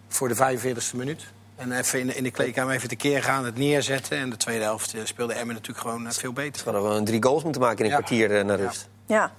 [0.08, 1.24] voor de 45e minuut.
[1.56, 4.18] En even in, de- in de kleedkamer even tekeer gaan, het neerzetten.
[4.18, 6.64] En de tweede helft eh, speelde Emmen natuurlijk gewoon eh, veel beter.
[6.64, 7.98] We hadden gewoon drie goals moeten maken in een Ja.
[7.98, 8.88] kwartier eh, naar rust.
[9.06, 9.32] Ja.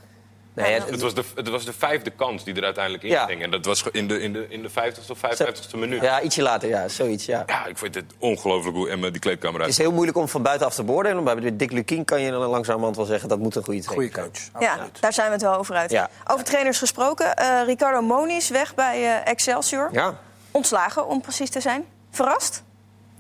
[0.63, 3.11] Nee, Ja, het- Het was, de, het was de vijfde kans die er uiteindelijk in
[3.11, 3.25] Ja.
[3.27, 3.43] ging.
[3.43, 6.01] En dat was in de, in de, in de 50ste of 55ste minuut.
[6.03, 6.07] Ja.
[6.19, 7.67] ja, ietsje later, ja, zoiets, ja.
[7.67, 9.71] ik vind het ongelooflijk hoe Emmen die kleedkamer Het uit.
[9.71, 11.23] is heel moeilijk om van buitenaf te beoordelen.
[11.23, 13.29] Maar bij Dick Lukien kan je dan langzamerhand wel zeggen...
[13.29, 14.63] dat moet een goede Goeie trainer coach.
[14.63, 15.91] Ja, daar zijn we het wel over uit.
[15.91, 16.11] Ja.
[16.27, 17.37] Over trainers gesproken.
[17.37, 19.89] eh, Ricardo Moniz weg bij eh, Excelsior.
[19.93, 20.19] Ja.
[20.51, 21.85] Ontslagen, om precies te zijn.
[22.11, 22.63] Verrast?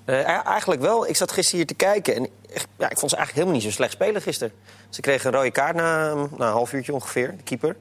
[0.04, 1.08] Eh, ja, eigenlijk wel.
[1.08, 3.62] Ik zat gisteren hier te kijken en echt, ja, ik vond ze eigenlijk helemaal niet
[3.62, 4.52] zo slecht spelen gisteren.
[4.88, 7.76] Ze kregen een rode kaart na, na een half uurtje ongeveer, de keeper.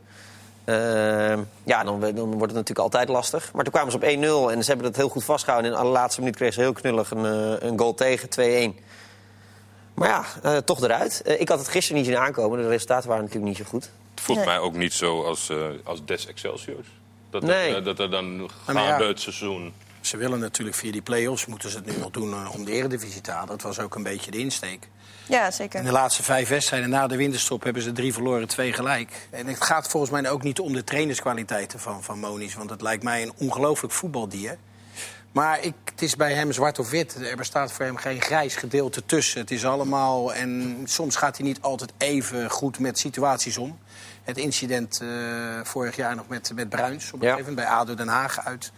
[0.64, 3.54] Eh, ja, dan, dan wordt het natuurlijk altijd lastig.
[3.54, 5.72] Maar toen kwamen ze op 1-0 en ze hebben dat heel goed vastgehouden.
[5.72, 8.80] In de allerlaatste minuut kregen ze heel knullig een, eh, een goal tegen, 2-1.
[9.98, 11.22] Maar ja, eh, toch eruit.
[11.22, 12.62] Eh, ik had het gisteren niet zien aankomen.
[12.62, 13.90] De resultaten waren natuurlijk niet zo goed.
[14.12, 14.48] Het voelt Nee.
[14.48, 16.88] mij ook niet zo als, eh, als Des Excelsiors.
[17.30, 17.82] Dat, Nee.
[17.82, 19.08] dat er dan gaande ja.
[19.08, 19.74] het seizoen...
[20.02, 23.22] Ze willen natuurlijk via die play-offs, moeten ze het nu nog doen om de eredivisie
[23.22, 23.48] te halen.
[23.48, 24.90] Dat was ook een beetje de insteek.
[25.30, 25.80] Ja, zeker.
[25.80, 29.28] In de laatste vijf wedstrijden na de winterstop hebben ze drie verloren, twee gelijk.
[29.30, 32.56] En het gaat volgens mij ook niet om de trainerskwaliteiten van, van Moniz.
[32.56, 34.58] Want het lijkt mij een ongelooflijk voetbaldier.
[35.32, 37.16] Maar ik, het is bij hem zwart of wit.
[37.16, 39.42] Er bestaat voor hem geen grijs gedeelte tussen.
[39.42, 40.34] Het is allemaal...
[40.34, 43.78] En soms gaat hij niet altijd even goed met situaties om.
[44.24, 45.08] Het incident eh,
[45.64, 47.12] vorig jaar nog met, met Bruins.
[47.12, 47.34] Op een Ja.
[47.34, 48.72] gegeven moment bij ADO Den Haag uit.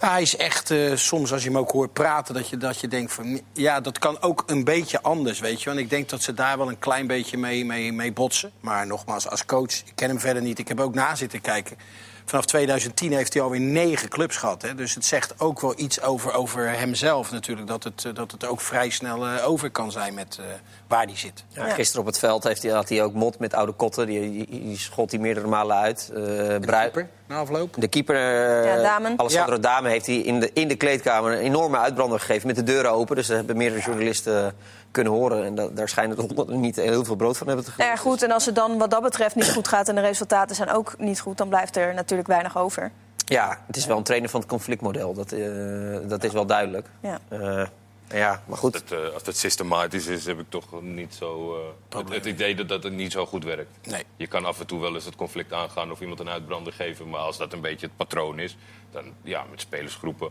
[0.00, 2.88] Hij is echt, eh, soms als je hem ook hoort praten, dat je, dat je
[2.88, 3.40] denkt van...
[3.52, 5.70] ja, dat kan ook een beetje anders, weet je.
[5.70, 8.50] En ik denk dat ze daar wel een klein beetje mee, mee, mee botsen.
[8.60, 10.58] Maar nogmaals, als coach, ik ken hem verder niet.
[10.58, 11.76] Ik heb ook na zitten kijken.
[12.30, 14.62] Vanaf 2010 heeft hij alweer negen clubs gehad.
[14.62, 14.74] Hè?
[14.74, 17.66] Dus het zegt ook wel iets over, over hemzelf natuurlijk.
[17.66, 20.44] Dat het, eh, dat het ook vrij snel eh, over kan zijn met eh,
[20.86, 21.44] waar hij zit.
[21.48, 24.06] Ja, Gisteren op het veld heeft hij, had hij ook mot met oude kotten.
[24.06, 26.10] Die, die, die schot hij meerdere malen uit.
[26.14, 26.22] Eh
[26.60, 27.74] Brui- Keeper, na afloop.
[27.78, 28.16] De keeper,
[28.64, 29.18] Ja, Damen.
[29.18, 29.60] Alessandro Ja.
[29.60, 32.90] Dame, heeft hij in de, in de kleedkamer een enorme uitbrander gegeven met de deuren
[32.90, 33.16] open.
[33.16, 34.54] Dus dat hebben meerdere journalisten
[34.90, 35.44] kunnen horen.
[35.44, 37.96] En da- daar schijnen de honden niet heel veel brood van hebben te Nou ja,
[37.96, 40.70] goed, en als het dan wat dat betreft niet goed gaat en de resultaten zijn
[40.70, 42.90] ook niet goed, dan blijft er natuurlijk weinig over.
[43.24, 45.14] Ja, het is wel een trainer van het conflictmodel.
[45.14, 46.86] Dat, eh, dat is wel duidelijk.
[47.00, 47.18] Ja.
[47.28, 47.66] Eh,
[48.08, 48.72] ja, maar goed.
[48.72, 51.56] Als het, eh, als het systematisch is, heb ik toch niet zo.
[51.90, 53.70] eh, het, het idee dat, dat het niet zo goed werkt.
[53.82, 54.04] Nee.
[54.16, 57.08] Je kan af en toe wel eens het conflict aangaan of iemand een uitbrander geven.
[57.10, 58.56] Maar als dat een beetje het patroon is,
[58.92, 60.30] dan ja, met spelersgroepen.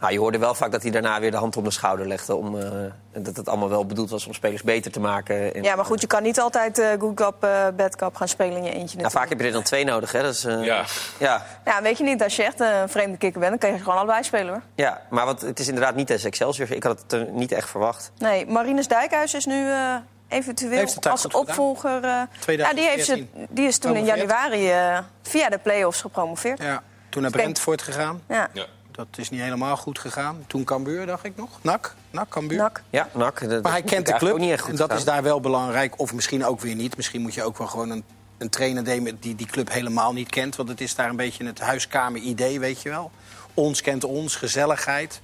[0.00, 2.34] Nou, je hoorde wel vaak dat hij daarna weer de hand op de schouder legde.
[2.34, 2.64] Om, eh,
[3.12, 5.54] en dat het allemaal wel bedoeld was om spelers beter te maken.
[5.54, 8.28] En, Ja, maar goed, je kan niet altijd eh good cup, eh bad cup gaan
[8.28, 10.12] spelen in je eentje Nou, vaak heb je er dan twee nodig.
[10.12, 10.22] Hè?
[10.22, 10.84] Dat is, eh, Ja.
[11.18, 11.42] ja.
[11.64, 13.98] Ja, weet je niet, als je echt een vreemde kikker bent, dan kan je gewoon
[13.98, 14.62] allebei spelen hoor.
[14.74, 16.72] Ja, maar wat, het is inderdaad niet als Excelsior.
[16.72, 18.12] Ik had het er niet echt verwacht.
[18.18, 19.94] Nee, Marinus Dijkhuis is nu eh,
[20.28, 22.04] eventueel als opvolger.
[22.04, 22.10] eh,
[22.56, 23.46] ja, die, heeft ze, 2014.
[23.50, 26.58] die is toen in januari eh, via de play-offs gepromoveerd.
[26.62, 26.66] Ja.
[26.66, 28.22] Ja, toen naar Brentford gegaan.
[28.28, 28.48] Ja.
[28.96, 30.44] Dat is niet helemaal goed gegaan.
[30.46, 31.48] Toen Cambuur, dacht ik nog.
[31.60, 32.58] NAC, NAC Cambuur.
[32.58, 32.82] Nak.
[32.90, 33.40] Ja, Nak.
[33.40, 34.98] dat- Maar dat hij kent de club Ook niet echt goed en dat gegaan.
[34.98, 35.98] is daar wel belangrijk.
[36.00, 36.96] Of misschien ook weer niet.
[36.96, 38.04] Misschien moet je ook wel gewoon een,
[38.38, 40.56] een trainer nemen die die club helemaal niet kent.
[40.56, 43.10] Want het is daar een beetje het huiskamer-idee, weet je wel.
[43.54, 45.20] Ons kent ons, gezelligheid.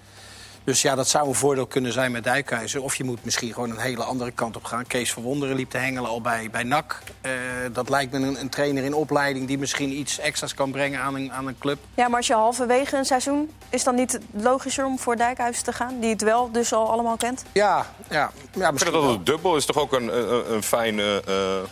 [0.64, 2.82] Dus ja, dat zou een voordeel kunnen zijn met Dijkhuizen.
[2.82, 4.86] Of je moet misschien gewoon een hele andere kant op gaan.
[4.86, 7.02] Kees van Wonderen liep te hengelen al bij, bij NAC.
[7.20, 7.32] Eh,
[7.72, 9.46] dat lijkt me een, een trainer in opleiding...
[9.46, 11.78] die misschien iets extra's kan brengen aan een, aan een club.
[11.94, 15.72] Ja, maar als je halverwege een seizoen, is dan niet logischer om voor Dijkhuis te
[15.72, 16.00] gaan?
[16.00, 17.44] Die het wel dus al allemaal kent?
[17.52, 20.62] Ja, ja, ja Ik vind misschien dat het dubbel is toch ook een, een, een
[20.62, 21.68] fijne eh,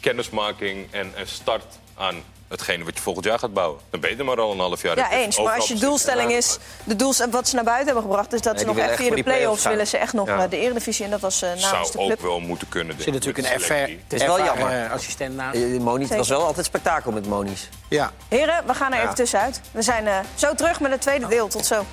[0.00, 2.14] kennismaking en, en start aan
[2.52, 3.80] hetgene wat je volgend jaar gaat bouwen.
[3.90, 4.96] Dan ben je er maar al een half jaar.
[4.96, 5.38] Ja, eens.
[5.38, 8.40] Maar als je doelstelling is, de doels, en wat ze naar buiten hebben gebracht, is
[8.40, 10.42] dat Nee, ze nog echt via de play-offs willen ze echt nog Ja.
[10.44, 11.04] eh, de Eredivisie.
[11.04, 12.20] En dat was eh, namens Zou de ook club.
[12.20, 12.96] wel moeten kunnen.
[12.96, 13.72] Er zit natuurlijk een FR.
[13.72, 14.90] Het is wel jammer.
[14.90, 15.56] assistent naast.
[15.56, 17.68] Eh, Monies, het was wel altijd spektakel met Monies.
[17.88, 18.12] Ja.
[18.28, 19.02] Heren, we gaan er Ja.
[19.02, 19.60] even tussenuit.
[19.70, 21.48] We zijn eh, zo terug met het tweede deel.
[21.48, 21.84] Tot zo.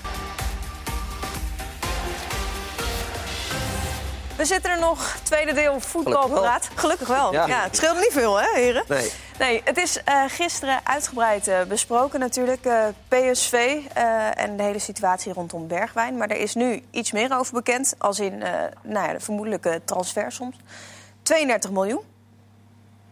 [4.36, 6.68] We zitten er nog, tweede deel voetbalpraat.
[6.76, 7.34] Gelukkig wel.
[7.34, 7.48] Ja.
[7.48, 7.64] Ja.
[7.64, 8.84] het scheelt niet veel, hè, heren?
[8.88, 9.12] Nee.
[9.40, 12.66] Nee, het is eh, gisteren uitgebreid eh, besproken natuurlijk.
[12.66, 13.82] eh, PSV
[14.34, 16.18] en de hele situatie rondom Bergwijn.
[16.18, 17.96] Maar er is nu iets meer over bekend.
[17.98, 18.38] Als in
[18.84, 20.56] nou ja, de vermoedelijke transfer soms.
[21.22, 22.02] 32 miljoen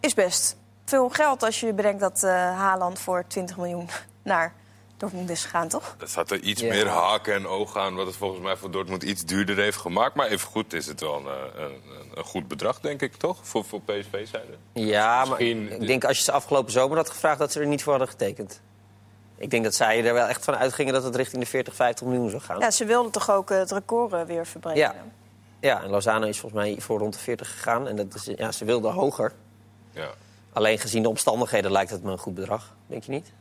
[0.00, 2.22] is best veel geld als je bedenkt dat
[2.56, 3.88] Haaland voor 20 miljoen
[4.22, 4.52] naar
[4.98, 5.96] Dortmund is gegaan, toch?
[6.00, 6.68] Er zat er iets Ja.
[6.68, 10.14] meer haken en ogen aan, wat het volgens mij voor Dortmund iets duurder heeft gemaakt.
[10.14, 11.80] Maar even goed is het wel een, eh, een,
[12.14, 13.38] een, goed bedrag, denk ik, toch?
[13.42, 14.52] Voor, voor PSV zijnde.
[14.72, 17.38] Ja, maar Misschien- ik denk als je ze afgelopen zomer had gevraagd...
[17.38, 18.60] dat ze er niet voor hadden getekend.
[19.36, 22.06] Ik denk dat zij er wel echt van uitgingen dat het richting de 40, 50
[22.06, 22.58] miljoen zou gaan.
[22.60, 24.80] Ja, ze wilden toch ook eh, het record eh, weer verbreken.
[24.80, 24.94] Ja.
[25.60, 27.88] Ja, en Lozano is volgens mij voor rond de 40 gegaan.
[27.88, 29.32] En dat is, ja, ze wilden hoger.
[29.92, 30.08] Ja.
[30.52, 32.74] Alleen gezien de omstandigheden lijkt het me een goed bedrag.
[32.86, 33.32] Denk je niet?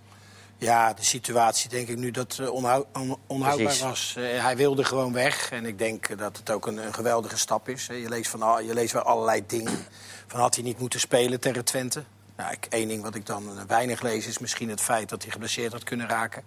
[0.59, 3.81] Ja, de situatie denk ik nu dat eh, onhou- on- onhoudbaar Precies.
[3.81, 4.15] was.
[4.17, 5.51] Eh, hij wilde gewoon weg.
[5.51, 7.85] En ik denk eh, dat het ook een, een geweldige stap is.
[7.85, 9.85] Je leest, van, al- je leest wel allerlei dingen.
[10.27, 12.03] Van had hij niet moeten spelen tegen Twente?
[12.37, 15.31] Nou, ik, één ding wat ik dan weinig lees is misschien het feit dat hij
[15.31, 16.43] geblesseerd had kunnen raken.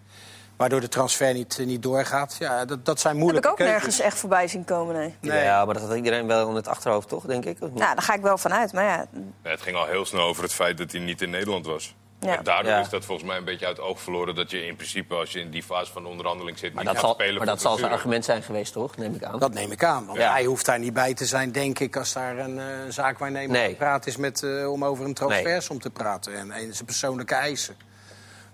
[0.57, 2.37] Waardoor de transfer niet, niet doorgaat.
[2.39, 3.77] Ja, dat, dat zijn Heb moeilijke ik ook keuzes.
[3.83, 5.15] nergens echt voorbij zien komen, nee.
[5.21, 5.43] Nee.
[5.45, 7.25] Ja, maar dat had iedereen wel in het achterhoofd, toch?
[7.25, 7.61] Denk ik.
[7.61, 8.73] Nou, daar ga ik wel van uit.
[8.73, 9.07] Maar ja,
[9.45, 11.95] Ja, het ging al heel snel over het feit dat hij niet in Nederland was.
[12.21, 12.37] Ja.
[12.39, 12.81] En daardoor Ja.
[12.81, 14.35] is dat volgens mij een beetje uit het oog verloren...
[14.35, 16.73] dat je in principe, als je in die fase van de onderhandeling zit...
[16.75, 18.97] maar niet dat gaat zal, spelen maar dat zal zijn argument zijn geweest, toch?
[18.97, 19.39] Neem ik aan.
[19.39, 20.07] Dat neem ik aan.
[20.07, 20.31] Want Ja.
[20.33, 23.75] hij hoeft daar niet bij te zijn, denk ik, als daar een eh, zaakwaarnemer Nee.
[23.75, 26.35] praten is met, eh, om over een transfers om te praten.
[26.37, 27.77] En, en zijn persoonlijke eisen.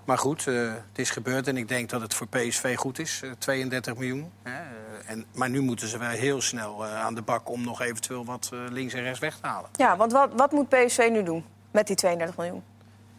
[0.04, 0.54] Maar goed, eh,
[0.88, 3.20] het is gebeurd en ik denk dat het voor PSV goed is.
[3.24, 4.32] eh, 32 miljoen.
[4.42, 4.60] Hè,
[5.06, 8.24] en, maar nu moeten ze wel heel snel eh, aan de bak om nog eventueel
[8.24, 9.70] wat eh, links en rechts weg te halen.
[9.76, 12.62] ja want wat, wat moet PSV nu doen met die 32 miljoen?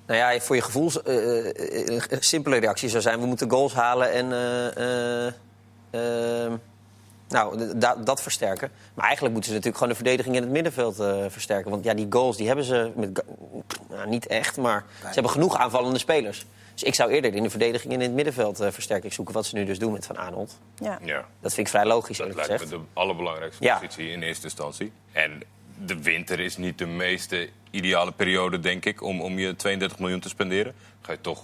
[0.08, 1.38] Nou ja, voor je gevoel, eh,
[1.90, 3.20] eh, een simpele reactie zou zijn...
[3.20, 6.52] we moeten goals halen en eh, eh, eh,
[7.28, 8.72] nou, da- dat versterken.
[8.94, 11.72] Maar eigenlijk moeten ze natuurlijk gewoon de verdediging in het middenveld eh, versterken.
[11.72, 13.24] Want ja, die goals die hebben ze met,
[13.90, 16.46] nou, niet echt, maar ze hebben genoeg aanvallende spelers.
[16.74, 19.34] Dus ik zou eerder in de verdediging en in het middenveld eh, versterking zoeken...
[19.34, 20.58] wat ze nu dus doen met Van Aanholt.
[20.76, 21.00] Ja.
[21.04, 21.26] Ja.
[21.40, 23.74] Dat vind ik vrij logisch, Dat lijkt me de allerbelangrijkste Ja.
[23.80, 24.92] positie in eerste instantie.
[25.12, 25.42] En
[25.86, 30.20] de winter is niet de meeste ideale periode, denk ik, om, om je 32 miljoen
[30.20, 30.74] te spenderen.
[31.02, 31.44] Ga je toch,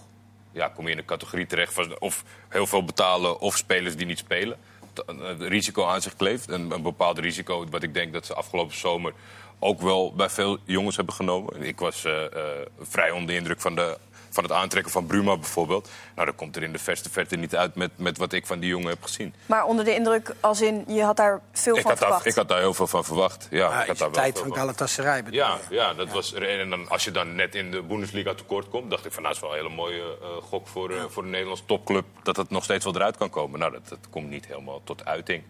[0.51, 4.05] ja, kom je in de categorie terecht van of heel veel betalen of spelers die
[4.05, 4.57] niet spelen.
[4.93, 6.49] T- Het risico aan zich kleeft.
[6.49, 9.13] Een, een bepaald risico wat ik denk dat ze afgelopen zomer
[9.59, 11.61] ook wel bij veel jongens hebben genomen.
[11.63, 12.31] Ik was eh, eh,
[12.79, 13.97] vrij onder de indruk van de
[14.33, 15.89] van het aantrekken van Bruma bijvoorbeeld.
[16.15, 18.59] Nou, dat komt er in de verste verte niet uit met, met wat ik van
[18.59, 19.33] die jongen heb gezien.
[19.45, 22.25] Maar onder de indruk, als in, je had daar veel Ik van had, daar, verwacht.
[22.25, 23.47] ik had daar heel veel van verwacht.
[23.49, 24.55] Ja, Ah, ik had daar de wel tijd van.
[24.55, 25.75] Galatasaray bedoel Ja, je?
[25.75, 26.59] ja, dat was er.
[26.59, 29.33] En dan, als je dan net in de Bundesliga tekort komt, dacht ik van nou,
[29.35, 32.05] dat is wel een hele mooie eh, gok voor, eh, voor een Nederlandse topclub.
[32.23, 33.59] Dat het nog steeds wel eruit kan komen.
[33.59, 35.43] Nou, dat, dat komt niet helemaal tot uiting.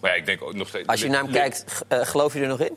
[0.00, 0.86] Maar ja, ik denk ook nog steeds.
[0.88, 2.76] Als je naar hem kijkt, eh, geloof je er nog in?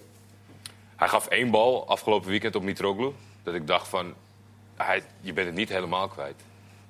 [0.95, 3.13] Hij gaf één bal afgelopen weekend op Mitroglou.
[3.43, 4.13] Dat ik dacht van,
[4.85, 6.35] hij, je bent het niet helemaal kwijt.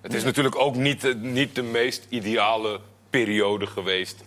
[0.01, 4.23] Het is natuurlijk ook niet, de- niet de meest ideale periode geweest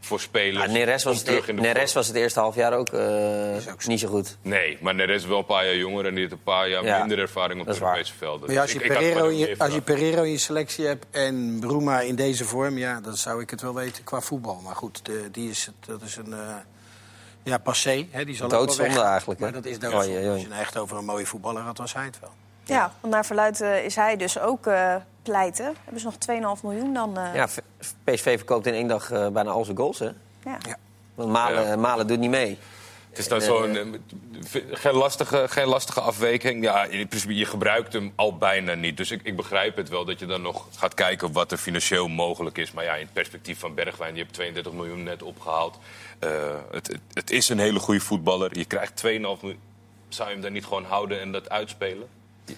[0.00, 0.64] voor spelers.
[0.66, 3.56] Ja, Neres, was het, terug in de Neres was het eerste half jaar ook, eh,
[3.56, 3.90] Is ook zo.
[3.90, 4.36] niet zo goed.
[4.42, 6.84] Nee, maar Neres is wel een paar jaar jonger en die heeft een paar jaar
[6.84, 7.72] Ja, minder ervaring op de.
[7.72, 8.46] Europese velden.
[8.46, 9.84] Maar ja, als je, Dus ik- Pereiro je, als je verwacht.
[9.84, 12.78] Pereiro in je selectie hebt en Bruma in deze vorm...
[12.78, 14.60] ja, dan zou ik het wel weten qua voetbal.
[14.64, 16.32] Maar goed, de, die is, het- dat is een...
[16.32, 16.54] eh,
[17.42, 18.06] ja, passé.
[18.10, 19.02] Hè, die zal ook wel Doodzonde weg.
[19.04, 19.46] eigenlijk, hè?
[19.46, 20.28] Maar dat is doodzonde.
[20.30, 22.32] Als je nou echt over een mooie voetballer had, was hij het wel.
[22.64, 25.74] Ja, want naar verluidt eh, is hij dus ook eh, pleiten.
[25.84, 27.18] Hebben ze nog 2,5 miljoen dan?
[27.18, 27.48] eh, Ja,
[28.04, 30.04] PSV verkoopt in één dag eh, bijna al zijn goals, hè?
[30.44, 30.58] ja.
[30.66, 30.76] Ja.
[31.14, 31.76] Want Malen, Ja.
[31.76, 32.58] Malen doet niet mee.
[33.08, 34.04] Het is dan En, zo'n...
[34.70, 36.62] geen, lastige, geen lastige afwijking.
[36.64, 38.96] Ja, in principe, je gebruikt hem al bijna niet.
[38.96, 42.08] Dus ik, ik begrijp het wel dat je dan nog gaat kijken wat er financieel
[42.08, 42.72] mogelijk is.
[42.72, 45.78] Maar ja, in het perspectief van Bergwijn, die hebt 32 miljoen net opgehaald.
[46.18, 46.30] Eh,
[46.70, 48.58] het, het, het is een hele goede voetballer.
[48.58, 49.58] Je krijgt 2,5 miljoen.
[50.08, 52.08] Zou je hem dan niet gewoon houden en dat uitspelen?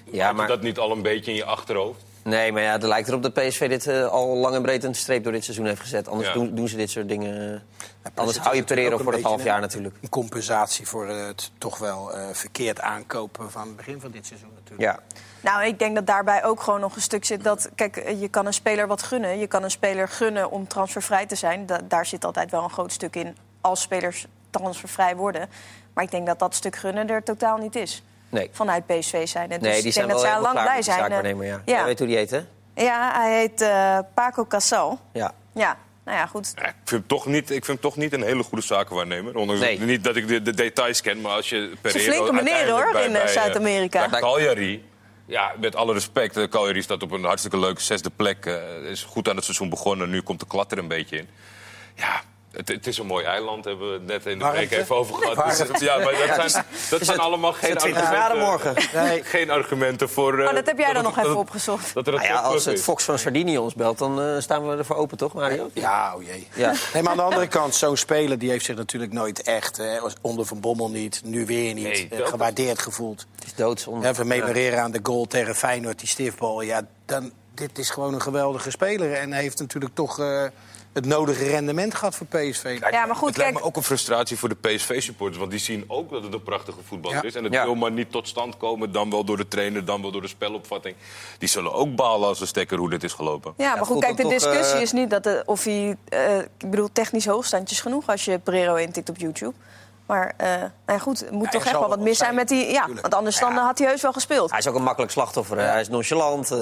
[0.05, 2.05] Ja, maar, dat niet al een beetje in je achterhoofd?
[2.23, 4.95] nee, maar ja, het lijkt erop dat PSV dit eh, al lang en breed een
[4.95, 6.09] streep door dit seizoen heeft gezet.
[6.09, 6.35] Anders Ja.
[6.35, 7.55] doen, doen ze dit soort dingen.
[8.03, 9.95] eh, Anders hou je Pereiro voor een het half jaar natuurlijk.
[10.03, 14.51] Een compensatie voor het toch wel eh, verkeerd aankopen van het begin van dit seizoen
[14.55, 14.81] natuurlijk.
[14.81, 14.99] Ja.
[15.41, 17.71] Nou, ik denk dat daarbij ook gewoon nog een stuk zit dat...
[17.75, 19.39] Kijk, eh, je kan een speler wat gunnen.
[19.39, 21.67] Je kan een speler gunnen om transfervrij te zijn.
[21.67, 25.49] Da- daar zit altijd wel een groot stuk in als spelers transfervrij worden.
[25.95, 28.03] Maar ik denk dat dat stuk gunnen er totaal niet is.
[28.37, 28.49] Nee.
[28.53, 29.49] Vanuit PSV zijn.
[29.49, 31.13] Dus Nee, ik die zijn denk wel dat zij helemaal lang blij zijn.
[31.41, 31.85] eh, ja.
[31.85, 32.41] weet hoe die heet, hè?
[32.75, 34.99] Ja, hij heet eh, Paco Casal.
[35.13, 35.33] Ja.
[35.55, 36.53] Ja, nou ja, goed.
[36.57, 39.37] Ja, ik, vind hem toch niet, ik vind hem toch niet een hele goede zakenwaarnemer.
[39.37, 39.81] Ondanks Nee.
[39.81, 42.93] niet dat ik de, de details ken, maar als je een Pereiro flinke meneer, hoor,
[42.93, 44.09] bij- in, eh, Zuid-Amerika.
[44.09, 44.85] bij Cagliari,
[45.27, 48.47] ja, met alle respect, Cagliari staat op een hartstikke leuke zesde plek.
[48.47, 48.55] eh,
[48.91, 51.29] is goed aan het seizoen begonnen, nu komt de klat er een beetje in.
[51.95, 52.21] Ja,
[52.57, 55.15] het, het is een mooi eiland, hebben we het net in de week even over
[55.15, 55.67] gehad.
[55.69, 58.39] Dus ja, maar dat zijn, dat zijn allemaal geen 20 argumenten.
[58.39, 58.75] morgen.
[58.95, 59.23] Nee.
[59.37, 60.39] Geen argumenten voor...
[60.41, 61.95] eh, Oh, dat heb jij dan nog dat even opgezocht.
[61.95, 62.83] Dat er een Nou ja, als het.
[62.83, 65.71] Fox van Sardinië ons belt, dan eh, staan we ervoor open, toch, Mario?
[65.73, 66.49] Ja, o jee.
[66.55, 66.73] Ja.
[66.93, 69.79] Nee, maar aan de andere kant, zo'n speler die heeft zich natuurlijk nooit echt...
[69.79, 73.27] eh, onder Van Bommel niet, nu weer niet, Nee, eh, dat- gewaardeerd gevoeld.
[73.35, 74.09] Het is doodzonde.
[74.09, 76.61] Even memoreren aan de goal tegen Feyenoord, die stiftbal.
[76.61, 79.13] Ja, dan, dit is gewoon een geweldige speler.
[79.13, 80.45] En hij heeft natuurlijk toch eh,
[80.97, 82.79] het nodige rendement gehad voor PSV.
[82.91, 85.39] Ja, maar goed, het lijkt kijk, me ook een frustratie voor de PSV-supporters.
[85.39, 87.23] Want die zien ook dat het een prachtige voetballer Ja.
[87.23, 87.35] is.
[87.35, 87.65] En het Ja.
[87.65, 88.93] wil maar niet tot stand komen.
[88.93, 90.95] Dan wel door de trainer, dan wel door de spelopvatting.
[91.39, 93.55] Die zullen ook balen als ze stekker hoe dit is gelopen.
[93.57, 95.97] Ja, maar Ja, goed, kijk, de discussie eh, is niet dat de, of hij...
[96.09, 99.55] eh, ik bedoel, technisch hoogstandjes genoeg als je Pereiro intikt op YouTube.
[100.07, 102.49] Maar eh, nou ja, goed, er moet Ja, toch echt wel wat mis zijn met
[102.49, 102.71] die...
[102.71, 103.01] Ja, tuurlijk.
[103.01, 103.65] want anders dan Ja.
[103.65, 104.51] had hij heus wel gespeeld.
[104.51, 105.59] Hij is ook een makkelijk slachtoffer.
[105.59, 106.59] Hij is nonchalant, eh,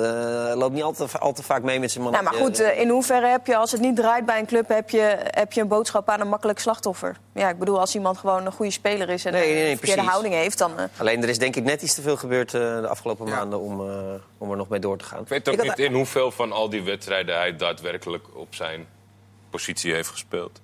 [0.54, 2.12] loopt niet al te, al te vaak mee met zijn man.
[2.12, 4.68] Nou, maar goed, eh, in hoeverre heb je, als het niet draait bij een club...
[4.68, 7.16] heb je, heb je een boodschap aan een makkelijk slachtoffer?
[7.32, 9.24] Ja, ik bedoel, als iemand gewoon een goede speler is...
[9.24, 10.78] en Nee, nee, nee, een verkeerde houding heeft, dan...
[10.78, 13.36] eh, Alleen er is denk ik net iets te veel gebeurd eh, de afgelopen Ja.
[13.36, 13.96] maanden om, eh,
[14.38, 15.20] om er nog mee door te gaan.
[15.20, 18.86] Ik weet ook niet in hoeveel van al die wedstrijden hij daadwerkelijk op zijn
[19.50, 20.60] positie heeft gespeeld.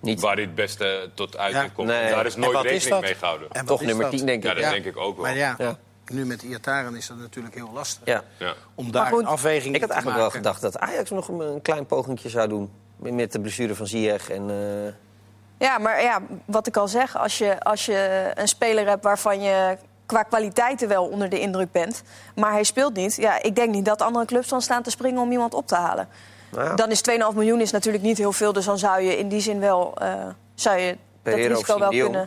[0.00, 0.20] Niet.
[0.20, 1.70] Waar hij het beste tot uiting Ja.
[1.74, 1.88] komt.
[1.88, 2.10] Nee.
[2.10, 3.02] Daar is En nooit wat is rekening dat?
[3.02, 3.48] mee gehouden.
[3.50, 4.14] En wat Toch is nummer dat?
[4.16, 4.48] 10, denk ik.
[4.48, 4.70] Ja, dat Ja.
[4.70, 5.24] denk ik ook wel.
[5.24, 5.76] Maar ja, Ja.
[6.06, 8.02] nu met Iataren is dat natuurlijk heel lastig.
[8.04, 8.22] Ja.
[8.36, 8.54] Ja.
[8.74, 11.62] Om daar goed, een afweging Ik had eigenlijk wel gedacht dat Ajax nog een, een
[11.62, 12.70] klein pogingje zou doen.
[12.96, 14.30] Met de blessure van Ziyech.
[14.30, 14.92] En, eh,
[15.66, 19.40] Ja, maar ja, wat ik al zeg, als je, als je een speler hebt waarvan
[19.42, 22.02] je qua kwaliteiten wel onder de indruk bent,
[22.34, 25.22] maar hij speelt niet, ja, ik denk niet dat andere clubs dan staan te springen
[25.22, 26.08] om iemand op te halen.
[26.50, 29.18] Nou ja, Dan is 2,5 miljoen is natuurlijk niet heel veel, dus dan zou je
[29.18, 30.14] in die zin wel, eh,
[30.54, 32.22] zou je dat risico wel kunnen.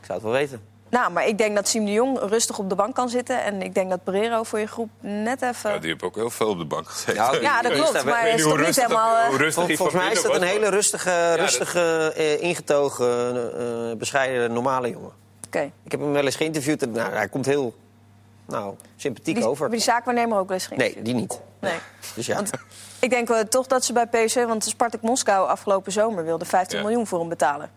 [0.00, 0.60] ik zou het wel weten.
[0.88, 3.62] Nou, maar ik denk dat Siem de Jong rustig op de bank kan zitten en
[3.62, 5.70] ik denk dat Pereiro voor je groep net even.
[5.70, 7.14] Ja, die heeft ook heel veel op de bank gezeten.
[7.14, 9.16] Ja, Ja, dat klopt, maar is toch hoe niet rustig, helemaal.
[9.16, 13.36] eh, Vol- volgens mij is dat een hele rustige, rustige eh, ingetogen,
[13.90, 15.12] eh, bescheiden, normale jongen.
[15.46, 15.70] Oké.
[15.84, 16.82] Ik heb hem wel eens geïnterviewd.
[16.82, 17.74] En, nou, hij komt heel
[18.46, 19.62] nou, sympathiek Die, over.
[19.62, 21.40] Heb je die zaakwaarnemer ook wel eens Nee, die niet.
[21.60, 21.78] Nee.
[22.14, 22.34] Dus ja.
[22.34, 22.50] Want
[22.98, 26.78] ik denk eh, toch dat ze bij PSV, want Spartak Moskou afgelopen zomer wilde 15
[26.78, 26.84] Ja.
[26.84, 27.70] miljoen voor hem betalen.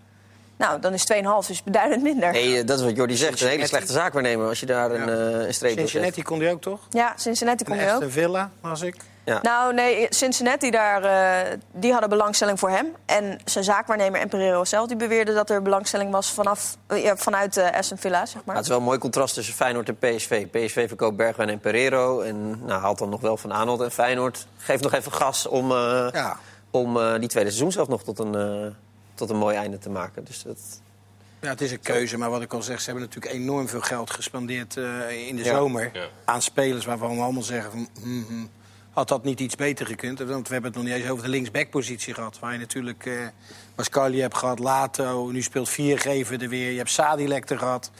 [0.57, 2.31] Nou, dan is 2,5 dus beduidend minder.
[2.31, 3.41] Nee, eh, dat is wat Jordi zegt.
[3.41, 5.77] Een hele slechte zaakwaarnemer als je daar een, eh, een streep.
[5.77, 6.79] Cincinnati kon die ook, toch?
[6.89, 8.01] Ja, Cincinnati Een kon je ook.
[8.01, 8.95] echte villa, was ik.
[9.27, 9.39] Ja.
[9.41, 12.87] Nou, nee, Cincinnati, daar, eh, die hadden belangstelling voor hem.
[13.05, 16.77] En zijn zaakwaarnemer en Pereiro zelf, die beweerden dat er belangstelling was vanaf,
[17.15, 18.55] vanuit eh Aston Villa, zeg Maar maar.
[18.55, 20.47] het is wel een mooi contrast tussen Feyenoord en PSV.
[20.47, 22.21] PSV verkoopt Bergwijn en Pereiro.
[22.21, 23.81] En nou, haalt dan nog wel Van Aanholt.
[23.81, 26.37] En Feyenoord geeft nog even gas om, eh, Ja.
[26.71, 28.75] om eh, die tweede seizoen zelf nog tot een,
[29.13, 30.23] tot een mooi einde te maken.
[30.25, 30.57] Dus dat...
[31.41, 33.81] Ja, het is een keuze, maar wat ik al zeg, ze hebben natuurlijk enorm veel
[33.81, 35.53] geld gespendeerd eh, in de Ja.
[35.55, 36.05] zomer Ja.
[36.25, 38.49] aan spelers waarvan we allemaal zeggen van, hmm, hmm,
[38.97, 40.19] had dat niet iets beter gekund?
[40.19, 43.31] Want we hebben het nog niet eens over de linksbackpositie gehad, waar je natuurlijk
[43.75, 47.91] Mascali hebt gehad, Lato, nu speelt Viergever er weer, je hebt Sadilek er gehad.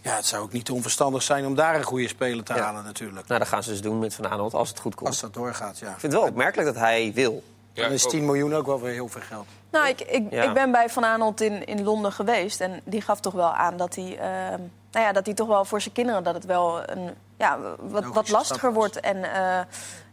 [0.00, 2.60] Ja, het zou ook niet onverstandig zijn om daar een goede speler te Ja.
[2.62, 3.26] halen natuurlijk.
[3.28, 5.08] Nou, dat gaan ze dus doen met Van Aanholt als het goed komt.
[5.08, 5.86] Als dat doorgaat, ja.
[5.92, 7.42] Ik vind het wel opmerkelijk dat hij wil.
[7.72, 8.10] Ja, Dan is ook.
[8.10, 9.46] 10 miljoen ook wel weer heel veel geld.
[9.70, 10.42] Nou, ik, ik, Ja.
[10.42, 12.60] ik ben bij Van Aanholt in, in Londen geweest.
[12.60, 14.58] En die gaf toch wel aan dat hij, eh,
[14.90, 16.24] nou ja, dat hij toch wel voor zijn kinderen...
[16.24, 19.00] dat het wel een, ja, wat, wat lastiger wordt.
[19.00, 19.58] En eh,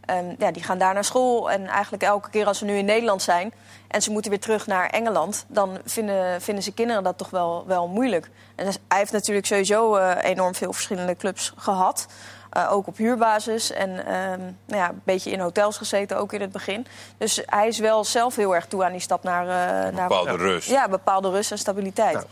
[0.04, 1.50] ehm, ja, die gaan daar naar school.
[1.50, 3.52] En eigenlijk elke keer als ze nu in Nederland zijn...
[3.88, 5.44] en ze moeten weer terug naar Engeland...
[5.48, 8.30] dan vinden, vinden ze kinderen dat toch wel, wel moeilijk.
[8.54, 12.06] En dus, hij heeft natuurlijk sowieso eh, enorm veel verschillende clubs gehad...
[12.50, 16.40] Eh, ook op huurbasis en ehm, nou ja, een beetje in hotels gezeten, ook in
[16.40, 16.86] het begin.
[17.18, 19.42] Dus hij is wel zelf heel erg toe aan die stap naar...
[19.42, 20.68] eh, naar bepaalde rust.
[20.68, 22.26] Ja, bepaalde rust en stabiliteit.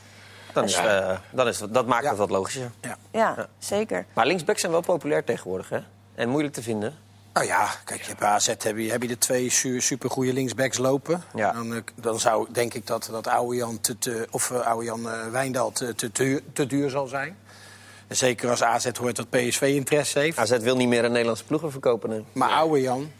[0.52, 2.08] Dan is, eh, dan is, dat maakt Ja.
[2.08, 2.70] het wat logischer.
[2.80, 2.96] Ja.
[3.10, 4.04] Ja, zeker.
[4.12, 5.78] Maar linksbacks zijn wel populair tegenwoordig, hè?
[6.14, 6.94] En moeilijk te vinden.
[7.32, 10.32] Nou ja, kijk, je hebt bij AZ heb je, heb je de twee su supergoeie
[10.32, 11.22] linksbacks lopen.
[11.34, 11.52] Ja.
[11.52, 15.10] Dan, dan zou denk ik dat, dat oude Jan, te, te, of, eh, oude Jan
[15.10, 15.94] eh, Wijndal te,
[16.52, 17.36] te duur zal zijn.
[18.08, 20.38] En zeker als AZ hoort dat PSV interesse heeft.
[20.38, 22.24] AZ wil niet meer een Nederlandse ploegen verkopen.
[22.32, 23.10] Maar oude Jan,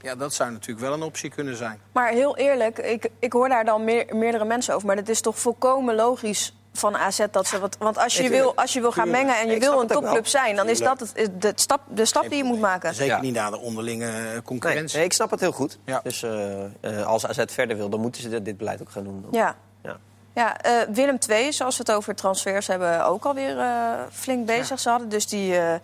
[0.00, 1.80] ja, dat zou natuurlijk wel een optie kunnen zijn.
[1.92, 4.86] Maar heel eerlijk, ik, ik hoor daar dan meer, meerdere mensen over.
[4.86, 7.58] Maar het is toch volkomen logisch van AZ dat ze...
[7.60, 10.26] Wat, want als je, wil, als je wil gaan mengen en je wil een topclub
[10.26, 10.56] zijn...
[10.56, 12.94] dan is dat het, de, stap, de stap die je moet maken.
[12.94, 13.20] Zeker Ja.
[13.20, 14.96] niet naar de onderlinge eh, Nee, concurrentie.
[14.96, 15.78] nee, ik snap het heel goed.
[15.84, 16.00] Ja.
[16.02, 19.04] Dus eh, eh, als AZ verder wil, dan moeten ze dit- dit beleid ook gaan
[19.04, 19.26] doen.
[19.30, 19.56] Ja.
[19.82, 19.96] Ja.
[20.34, 24.80] Ja, eh, Willem II, zoals we het over transfers hebben, ook alweer eh flink bezig.
[24.80, 25.74] Ze hadden dus die eh,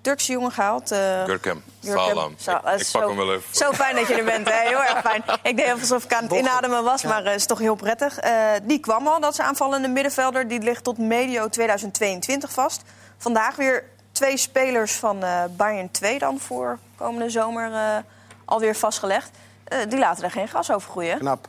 [0.00, 0.90] Turkse jongen gehaald.
[0.90, 1.62] eh, Gurkem.
[1.84, 2.34] Salam.
[2.38, 3.54] Zo, Ik, is pak zo- hem wel even.
[3.54, 4.68] Zo fijn dat je er bent, hè?
[4.68, 5.22] heel erg fijn.
[5.42, 8.18] Ik deed alsof ik aan het inademen was, maar het is toch heel prettig.
[8.18, 10.48] Eh, die kwam al, dat is aanvallende middenvelder.
[10.48, 12.82] Die ligt tot medio 2022 vast.
[13.18, 17.96] Vandaag weer twee spelers van eh Bayern 2 dan voor komende zomer eh,
[18.44, 19.30] alweer vastgelegd.
[19.64, 21.18] Eh, die laten er geen gas over groeien.
[21.18, 21.48] Knap.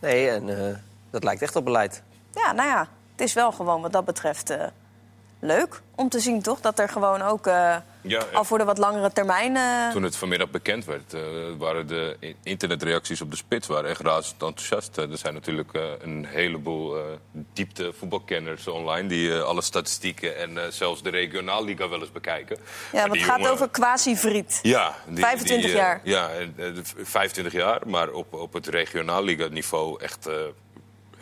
[0.00, 0.74] Nee, en eh,
[1.14, 2.02] dat lijkt echt op beleid.
[2.34, 4.64] Ja, nou ja, het is wel gewoon wat dat betreft eh,
[5.40, 6.60] leuk om te zien, toch?
[6.60, 8.18] Dat er gewoon ook eh, Ja, ja.
[8.32, 9.56] al voor de wat langere termijn...
[9.56, 11.20] eh, Toen het vanmiddag bekend werd, eh,
[11.58, 14.96] waren de internetreacties op de spits waren echt razend enthousiast.
[14.96, 17.02] Er zijn natuurlijk eh, een heleboel eh,
[17.52, 22.56] diepte voetbalkenners online die eh, alle statistieken en eh, zelfs de regionaalliga wel eens bekijken.
[22.56, 24.58] ja, Maar want het gaat jongen- over quasi-vriet.
[24.62, 26.00] Ja, die, 25 die, eh, jaar.
[26.04, 30.34] Ja, en, eh, de v- 25 jaar, maar op, op het regionaalliga niveau echt eh,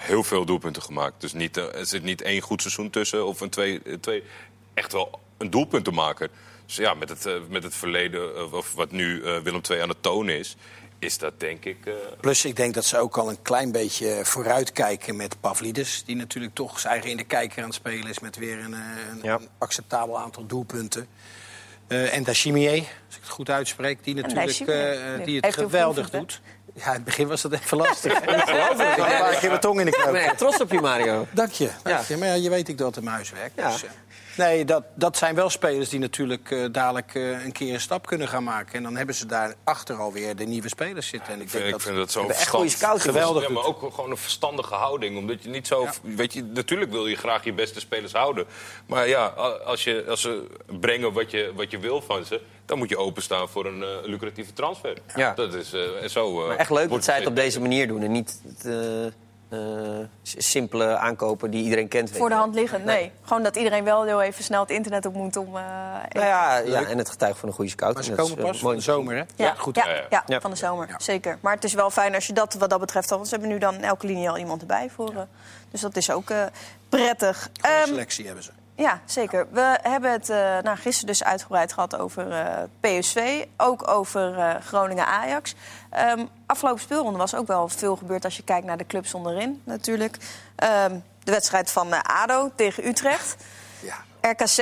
[0.02, 1.20] heel veel doelpunten gemaakt.
[1.20, 4.22] Dus niet, eh, er zit niet één goed seizoen tussen of een twee, eh, twee
[4.74, 6.28] echt wel een doelpuntenmaker.
[6.66, 10.02] Dus ja, met het, eh, met het verleden, of wat nu Willem II aan het
[10.02, 10.56] tonen is,
[10.98, 11.86] is dat denk ik...
[11.86, 16.02] eh, Plus, ik denk dat ze ook al een klein beetje vooruitkijken met Pavlidis.
[16.06, 18.72] Die natuurlijk toch zijn eigen in de kijker aan het spelen is met weer een,
[18.72, 19.34] een, Ja.
[19.34, 21.06] een acceptabel aantal doelpunten.
[21.86, 25.24] Eh en Dachimier, als ik het goed uitspreek, die natuurlijk eh, ja.
[25.24, 26.40] die het geweldig doet.
[26.74, 28.12] Ja, in het begin was dat even lastig.
[28.22, 30.80] Ik heb een paar keer mijn tong in de Ik ben echt trots op je,
[30.80, 31.26] Mario.
[31.30, 31.70] Dank je.
[31.82, 32.04] Dank Ja.
[32.08, 32.16] je.
[32.16, 33.56] Maar ja, je weet ik dat de muis werkt.
[33.56, 33.70] Ja.
[33.70, 33.90] Dus, eh,
[34.36, 38.06] nee, dat, dat zijn wel spelers die natuurlijk eh, dadelijk eh, een keer een stap
[38.06, 38.74] kunnen gaan maken.
[38.74, 41.32] En dan hebben ze daar achter alweer de nieuwe spelers zitten.
[41.32, 43.02] En ik, Ik denk vind, ik dat, vind dat zo echt goede scouting.
[43.14, 45.16] Geweldig Ja, maar ook gewoon een verstandige houding.
[45.16, 45.88] Omdat je niet zo.
[46.02, 48.46] Weet je, natuurlijk wil je graag je beste spelers houden.
[48.86, 49.26] Maar ja,
[49.64, 50.46] als, je, als ze
[50.80, 52.40] brengen wat je, wat je wil van ze.
[52.66, 54.96] dan moet je openstaan voor een eh, lucratieve transfer.
[55.16, 55.32] Ja.
[55.34, 56.40] Dat is eh, en zo.
[56.42, 58.02] eh, Maar echt leuk dat wordt zij het op deze manier doen.
[58.02, 58.64] En niet het,
[60.22, 62.08] simpele aankopen die iedereen kent.
[62.10, 63.12] weet Voor de hand liggend, nee.
[63.22, 65.46] Gewoon dat iedereen wel heel even snel het internet op moet om...
[65.46, 65.52] eh,
[66.12, 67.94] Nou ja, ja, en het getuigt van een goede scout.
[67.94, 69.22] maar ze komen is, pas van de zomer, hè?
[69.36, 69.76] Ja, goed.
[69.76, 70.06] ja, Ja, ja.
[70.10, 70.40] ja, Ja.
[70.40, 70.94] van de zomer, Ja.
[70.98, 71.38] zeker.
[71.40, 73.16] Maar het is wel fijn als je dat wat dat betreft al...
[73.16, 75.10] Want ze hebben nu dan in elke linie al iemand erbij voor.
[75.14, 75.20] eh,
[75.70, 76.44] dus dat is ook eh,
[76.88, 77.42] prettig.
[77.42, 78.50] Goede Ehm, selectie hebben ze.
[78.74, 79.46] Ja, zeker.
[79.50, 83.44] We hebben het eh nou, gisteren dus uitgebreid gehad over eh, PSV.
[83.56, 85.54] Ook over eh, Groningen-Ajax.
[85.90, 88.24] Ehm, afgelopen speelronde was ook wel veel gebeurd...
[88.24, 90.16] als je kijkt naar de clubs onderin natuurlijk.
[90.56, 93.36] Ehm, de wedstrijd van ADO tegen Utrecht.
[93.80, 94.28] Ja.
[94.30, 94.56] RKC,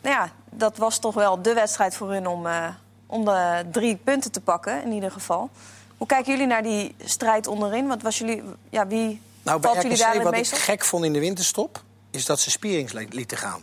[0.00, 2.46] nou ja, dat was toch wel de wedstrijd voor hun om,
[3.06, 5.50] om de drie punten te pakken, in ieder geval.
[5.96, 7.86] Hoe kijken jullie naar die strijd onderin?
[7.86, 11.04] Wat was jullie, ja, wie Nou, bij Valt jullie RKC, daarin wat ik gek vond
[11.04, 11.82] in de winterstop...
[12.18, 13.62] is dat ze Spierings li- lieten gaan.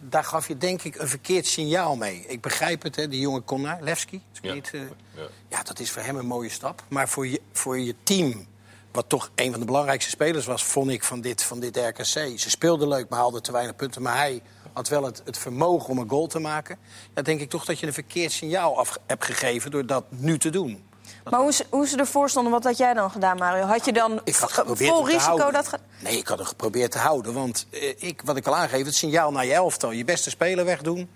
[0.00, 2.24] Daar gaf je denk ik een verkeerd signaal mee.
[2.26, 4.22] Ik begrijp het, hè, die jongen Connor, Levski.
[4.32, 4.54] is Ja.
[4.54, 4.80] Niet, eh,
[5.14, 5.22] Ja.
[5.48, 6.82] ja, dat is voor hem een mooie stap.
[6.88, 8.46] Maar voor je, voor je team,
[8.92, 10.64] wat toch een van de belangrijkste spelers was...
[10.64, 12.04] vond ik van dit, van dit RKC.
[12.38, 14.02] Ze speelden leuk, maar haalden te weinig punten.
[14.02, 16.78] Maar hij had wel het, het vermogen om een goal te maken.
[17.14, 19.70] Ja, denk ik toch dat je een verkeerd signaal af hebt gegeven...
[19.70, 20.84] door dat nu te doen.
[21.30, 23.64] Maar hoe ze, hoe ze ervoor stonden, wat had jij dan gedaan, Mario?
[23.64, 25.68] Had je dan Ik had vol te risico dat...
[25.68, 27.32] ge- Nee, ik had hem geprobeerd te houden.
[27.32, 29.90] Want eh, ik, wat ik al aangeef, het signaal naar je elftal.
[29.90, 31.10] Je beste speler wegdoen.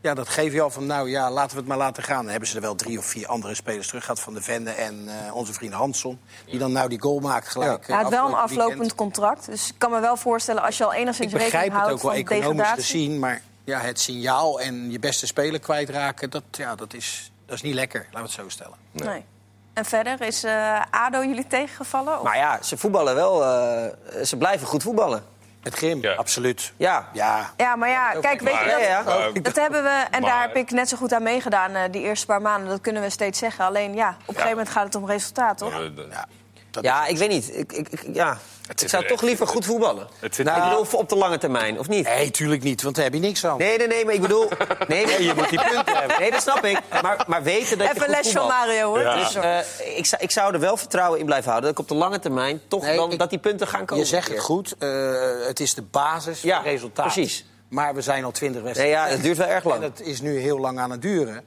[0.00, 2.20] Ja, dat geef je al van, nou ja, laten we het maar laten gaan.
[2.22, 4.20] Dan hebben ze er wel drie of vier andere spelers terug gehad.
[4.20, 6.20] Van de Vende en eh, onze vriend Hansson.
[6.46, 7.82] Die dan nou die goal maakt gelijk.
[7.82, 8.94] eh, Hij had wel een aflopend weekend.
[8.94, 9.46] contract.
[9.46, 12.04] Dus ik kan me wel voorstellen, als je al Ik enigszins begrijp rekening het houdt
[12.04, 12.82] ook wel economisch degradatie...
[12.82, 13.18] gezien.
[13.18, 17.62] Maar ja, het signaal en je beste speler kwijtraken, dat, ja, dat, is, dat is
[17.62, 18.00] niet lekker.
[18.00, 18.76] Laten we het zo stellen.
[18.92, 19.24] Nee.
[19.74, 22.16] En verder, is eh, ADO jullie tegengevallen?
[22.18, 23.42] Of- Maar ja, ze voetballen wel.
[23.44, 25.24] eh, ze blijven goed voetballen.
[25.62, 26.12] Met Grim, Ja.
[26.14, 26.72] absoluut.
[26.76, 27.08] Ja.
[27.12, 29.02] Ja, Ja, maar ja, kijk, weet je, dat, Ja, ja.
[29.02, 30.04] maar- dat hebben we...
[30.10, 32.68] En Maar- daar heb ik net zo goed aan meegedaan, eh, die eerste paar maanden.
[32.68, 33.64] Dat kunnen we steeds zeggen.
[33.64, 35.72] Alleen, ja, op een gegeven moment gaat het om resultaat, toch?
[36.10, 36.24] Ja,
[36.74, 37.56] dat Ja, ik weet niet.
[37.56, 38.38] Ik, ik, ik- ja.
[38.82, 40.08] ik zou er toch liever goed voetballen.
[40.20, 42.04] Het zit ik Nou- bedoel, op de lange termijn, of niet?
[42.04, 43.58] Nee, tuurlijk niet, want daar heb je niks aan.
[43.58, 44.48] Nee, nee, nee, maar ik bedoel...
[44.88, 46.18] Nee, nee, je moet die punten hebben.
[46.20, 46.78] Nee, dat snap ik.
[47.02, 48.46] Maar, maar weten dat je Even goed les van.
[48.46, 49.00] Mario, hoor.
[49.00, 49.16] Ja.
[49.16, 49.58] Dus, eh,
[49.96, 51.70] ik, zou, ik zou er wel vertrouwen in blijven houden.
[51.74, 54.04] Dat ik op de lange termijn toch Nee, dan, ik- dat die punten gaan komen.
[54.04, 54.88] Je zegt het goed, eh,
[55.46, 57.12] het is de basis Ja, van het resultaat.
[57.12, 57.44] precies.
[57.68, 58.98] Maar we zijn al twintig Nee, wedstrijden.
[58.98, 59.82] ja, het duurt wel erg lang.
[59.82, 61.44] En dat is nu heel lang aan het duren.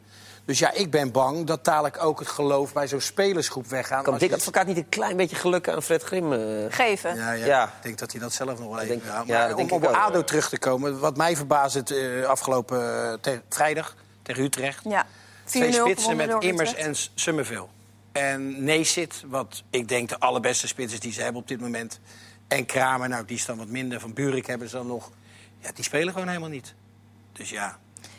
[0.48, 4.04] Dus ja, ik ben bang dat dadelijk ook het geloof bij zo'n spelersgroep weggaan.
[4.04, 6.34] Kan Dick Advocaat niet een klein beetje geluk aan Fred Grim...
[6.34, 6.40] eh,
[6.70, 7.16] geven.
[7.16, 7.64] Ja, ja, Ja.
[7.66, 8.88] ik denk dat hij dat zelf nog wel even...
[8.88, 9.86] denk- ja, ja, maar om op.
[9.86, 14.84] ADO terug te komen, wat mij verbaast het eh, afgelopen eh, te- vrijdag tegen Utrecht.
[14.84, 15.06] Ja.
[15.06, 15.10] 4-0
[15.46, 16.88] Twee spitsen met Immers Utrecht.
[16.88, 17.66] en Summerville.
[18.12, 22.00] En Neesit, wat ik denk de allerbeste spits is die ze hebben op dit moment.
[22.48, 24.00] En Kramer, nou, die is dan wat minder.
[24.00, 25.12] Van Burik hebben ze dan nog.
[25.60, 26.74] Ja, die spelen gewoon helemaal niet.
[27.34, 27.78] Dus ja.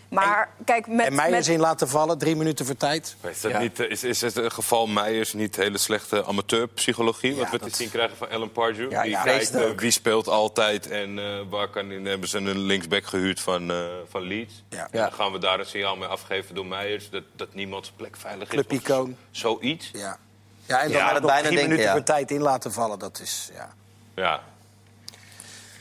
[0.09, 1.06] Maar kijk, met...
[1.06, 3.16] en Meijers met in laten vallen, drie minuten voor tijd.
[3.30, 3.59] Is, dat Ja.
[3.59, 7.34] niet, eh, is, is het een geval Meijers niet hele slechte amateurpsychologie?
[7.34, 8.90] Ja, wat we dat- te zien krijgen van Ellen Pardew?
[8.90, 9.80] Ja, die ja, kijkt ook.
[9.80, 13.76] wie speelt altijd en eh, waar kan, in, hebben ze een linksback gehuurd van, eh,
[14.09, 14.62] van Leeds.
[14.68, 14.88] Ja.
[14.90, 17.11] En dan gaan we daar een signaal mee afgeven door Meijers...
[17.11, 18.78] dat, dat niemand zijn plek veilig is.
[18.90, 19.90] Of Zoiets.
[19.92, 20.18] Ja.
[20.66, 21.92] Ja, en dan Ja, maar dat nog bijna drie denken, minuten ja.
[21.92, 22.98] voor tijd in laten vallen.
[22.98, 23.72] Dat is, ja.
[24.14, 24.42] Ja.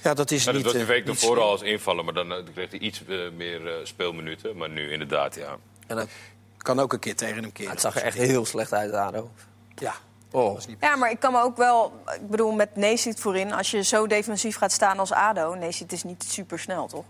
[0.07, 0.63] Ja, dat is Ja, dat niet...
[0.63, 3.05] was de eh, week niet daarvoor al als invallen, maar dan eh, kreeg hij iets
[3.07, 4.57] eh, meer speelminuten.
[4.57, 5.57] Maar nu inderdaad, ja.
[5.87, 6.09] en
[6.57, 7.71] Kan ook een keer tegen hem keren.
[7.71, 9.31] het zag er echt heel slecht uit, ADO.
[9.75, 9.95] Ja.
[10.31, 10.59] Oh.
[10.67, 10.77] Niet...
[10.79, 12.01] Ja, maar ik kan me ook wel...
[12.13, 15.53] Ik bedoel, met Neesit voorin, als je zo defensief gaat staan als ADO...
[15.53, 17.05] Neesit is niet super snel, toch?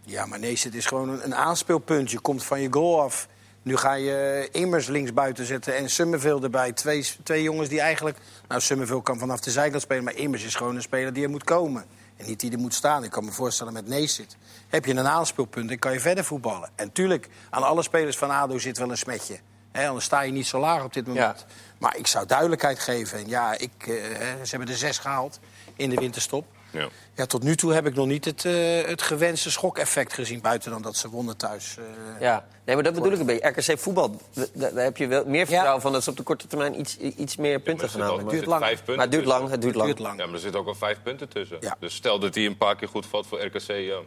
[0.00, 2.10] Ja, maar nee, het is gewoon een, een aanspeelpunt.
[2.10, 3.28] Je komt van je goal af.
[3.64, 6.72] Nu ga je Immers links buiten zetten en Summerville erbij.
[6.72, 8.18] Twee, twee jongens die eigenlijk...
[8.48, 10.04] Nou, Summerville kan vanaf de zijkant spelen...
[10.04, 11.84] maar Immers is gewoon een speler die er moet komen.
[12.16, 13.04] En niet die er moet staan.
[13.04, 14.36] Ik kan me voorstellen met Neesit.
[14.68, 16.70] Heb je een aanspeelpunt en kan je verder voetballen.
[16.74, 19.38] En tuurlijk, aan alle spelers van ADO zit wel een smetje.
[19.72, 21.46] Hè, anders sta je niet zo laag op dit moment.
[21.78, 23.18] Maar ik zou duidelijkheid geven.
[23.18, 23.94] En ja, ik, eh,
[24.42, 25.40] ze hebben er zes gehaald
[25.76, 26.46] in de winterstop.
[26.74, 26.88] Ja.
[27.14, 30.40] Ja, tot nu toe heb ik nog niet het, eh, het gewenste schokeffect gezien.
[30.40, 31.76] Buiten dan dat ze wonnen thuis.
[31.78, 32.20] eh.
[32.20, 33.48] Ja, nee, maar dat bedoel ik een beetje.
[33.48, 34.20] RKC voetbal,
[34.52, 35.92] daar heb je wel meer vertrouwen van...
[35.92, 38.24] dat ze op de korte termijn iets, iets meer punten er gaan halen.
[38.24, 38.62] er duurt lang.
[38.62, 39.86] vijf punten Maar het duurt lang, het duurt lang.
[39.86, 40.18] duurt lang.
[40.18, 41.56] Ja, maar er zitten ook al vijf punten tussen.
[41.60, 41.76] Ja.
[41.80, 43.98] Dus stel dat hij een paar keer goed valt voor RKC, ja.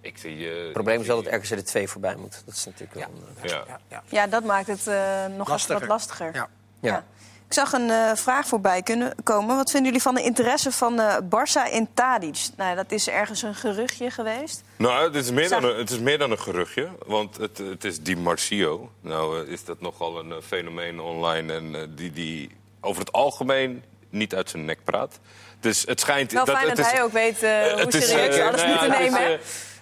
[0.00, 0.50] Ik zie...
[0.50, 2.42] eh, Het probleem is wel dat RKC er twee voorbij moet.
[2.46, 3.02] Dat is natuurlijk wel...
[3.02, 3.64] een, eh, Ja.
[3.68, 4.02] Ja, ja.
[4.08, 6.48] Ja, dat maakt het eh, nog wat lastiger.
[6.80, 7.04] Ja.
[7.52, 9.56] Ik zag een eh, vraag voorbij kunnen komen.
[9.56, 12.38] Wat vinden jullie van de interesse van eh Barça in Tadic?
[12.56, 14.62] Nou, dat is ergens een geruchtje geweest.
[14.76, 16.88] Nou, het is, meer Zag- dan een, het is meer dan een geruchtje.
[17.06, 18.90] Want het, het is Di Marcio.
[19.00, 21.52] Nou eh, is dat nogal een fenomeen online.
[21.52, 22.50] En die, die
[22.80, 25.18] over het algemeen niet uit zijn nek praat.
[25.60, 26.32] Dus het schijnt...
[26.32, 29.40] Wel fijn het dat is- hij ook weet hoe serieus je alles moet nemen.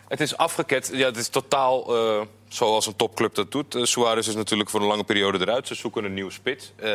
[0.08, 0.90] Het is afgeket.
[0.92, 1.86] Ja, het is totaal
[2.54, 3.74] zoals een topclub dat doet.
[3.74, 5.66] Eh, Suarez is natuurlijk voor een lange periode eruit.
[5.66, 6.72] Ze zoeken een nieuwe spits.
[6.76, 6.92] Eh,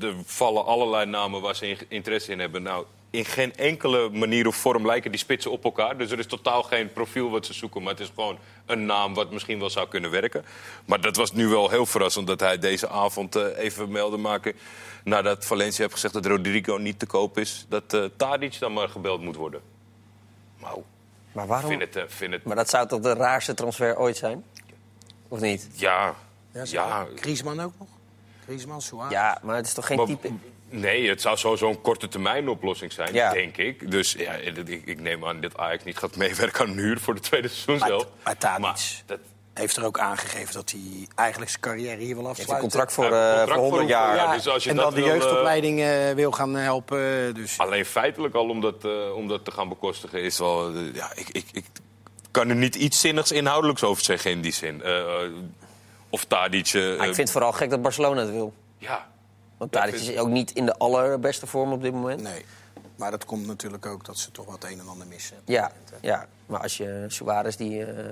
[0.00, 2.62] er vallen allerlei namen waar ze in- interesse in hebben.
[2.62, 5.98] Nou, in geen enkele manier of vorm lijken die spitsen op elkaar.
[5.98, 7.82] Dus er is totaal geen profiel wat ze zoeken.
[7.82, 10.44] Maar het is gewoon een naam wat misschien wel zou kunnen werken.
[10.84, 14.52] Maar dat was nu wel heel verrassend dat hij deze avond eh, even meldde maken...
[15.04, 17.66] nadat Valencia heeft gezegd dat Rodrigo niet te koop is...
[17.68, 19.60] dat eh Tadic dan maar gebeld moet worden.
[20.60, 20.82] Nou,
[21.32, 21.70] Maar waarom?
[21.70, 24.44] vind het, vind het Maar dat zou toch de raarste transfer ooit zijn?
[25.32, 25.68] Of niet?
[25.72, 26.14] Ja,
[26.52, 27.06] Ja, ja.
[27.14, 27.88] Griezmann ook nog?
[28.44, 29.12] Griezmann, Suarez.
[29.12, 30.30] Ja, maar het is toch geen Maar- type...
[30.68, 33.32] nee, het zou sowieso een korte termijn oplossing zijn, Ja.
[33.32, 33.90] denk ik.
[33.90, 37.14] Dus ja, ik, ik neem aan dat Ajax niet gaat meewerken aan een huur voor
[37.14, 38.06] de tweede seizoen Maar- zelf.
[38.24, 39.02] maar Tadic.
[39.06, 39.18] dat,
[39.54, 42.58] heeft er ook aangegeven dat hij eigenlijk zijn carrière hier wil Heeft een afsluiten.
[42.60, 44.16] contract voor, Hij heeft een eh, contract voor 100 voor- jaar.
[44.16, 47.34] ja, dus als je en dat dan de eh, jeugdopleiding eh, wil gaan helpen.
[47.34, 50.74] Dus Alleen feitelijk al om dat, eh, om dat te gaan bekostigen is wel...
[50.74, 51.64] eh, ja, ik, ik, ik
[52.32, 54.82] kan er niet iets zinnigs inhoudelijks over zeggen in die zin.
[54.82, 55.30] Eh, eh,
[56.10, 56.66] of Tadic...
[56.66, 58.52] eh, ik vind het vooral gek dat Barcelona het wil.
[58.78, 59.06] Ja,
[59.56, 62.22] Want Tadic vind- is ook niet in de allerbeste vorm op dit moment.
[62.22, 62.44] nee.
[62.96, 65.36] Maar dat komt natuurlijk ook dat ze toch wat een en ander missen.
[65.44, 68.04] Ja, ja, maar als je Suarez die eh,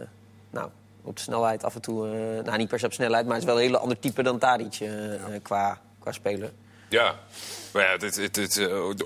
[0.51, 0.71] nou,
[1.03, 2.07] op snelheid af en toe...
[2.07, 4.23] eh, nou, niet per se op snelheid, maar het is wel een hele ander type
[4.23, 4.79] dan Tadic
[5.43, 6.53] qua, qua speler.
[6.89, 7.19] ja.
[7.73, 8.59] Maar ja, het, is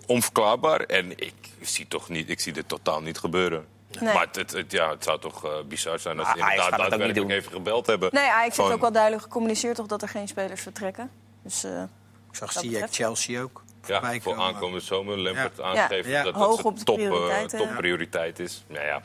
[0.06, 0.80] onverklaarbaar.
[0.80, 3.66] En ik zie, toch niet, ik zie dit totaal niet gebeuren.
[4.01, 4.14] Nee.
[4.14, 6.64] Maar het, het, het- ja, het zou toch eh, bizar zijn als Maar ze Ajax
[6.64, 8.09] inderdaad daadwerkelijk even gebeld hebben.
[8.12, 11.11] Nee, Ajax heeft Van- ook wel duidelijk gecommuniceerd toch dat er geen spelers vertrekken.
[11.42, 11.82] Dus eh,
[12.30, 12.90] Ik zag Ziyech.
[12.90, 13.62] Chelsea ook.
[13.86, 14.45] Ja, voor komen.
[14.45, 15.18] aankomende zomer.
[15.18, 15.62] Lampert Ja.
[15.64, 16.22] aangegeven Ja.
[16.22, 17.66] dat Hoog dat op de zijn top, eh, prioriteiten, ja.
[17.66, 18.64] topprioriteit is.
[18.66, 19.01] Nou ja.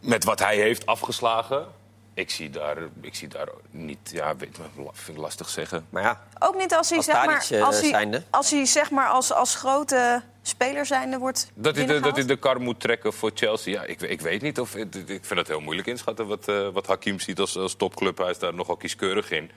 [0.00, 1.66] Met wat hij heeft afgeslagen,
[2.14, 3.98] ik zie daar, ik zie daar niet...
[4.12, 5.86] Ja, weet, me, vind ik lastig zeggen.
[5.90, 7.34] Maar ja, ook niet als hij, Als zeg maar,
[7.64, 8.22] als hij, zijnde.
[8.30, 12.24] als, hij zeg maar als, als grote speler zijnde wordt Dat hij, de, dat hij
[12.24, 13.72] de kar moet trekken voor Chelsea.
[13.72, 14.60] Ja, ik, ik weet niet.
[14.60, 17.74] Of, ik ik vind het heel moeilijk inschatten wat, eh, wat Hakim ziet als, als
[17.74, 18.18] topclub.
[18.18, 19.50] Hij is daar nogal kieskeurig in.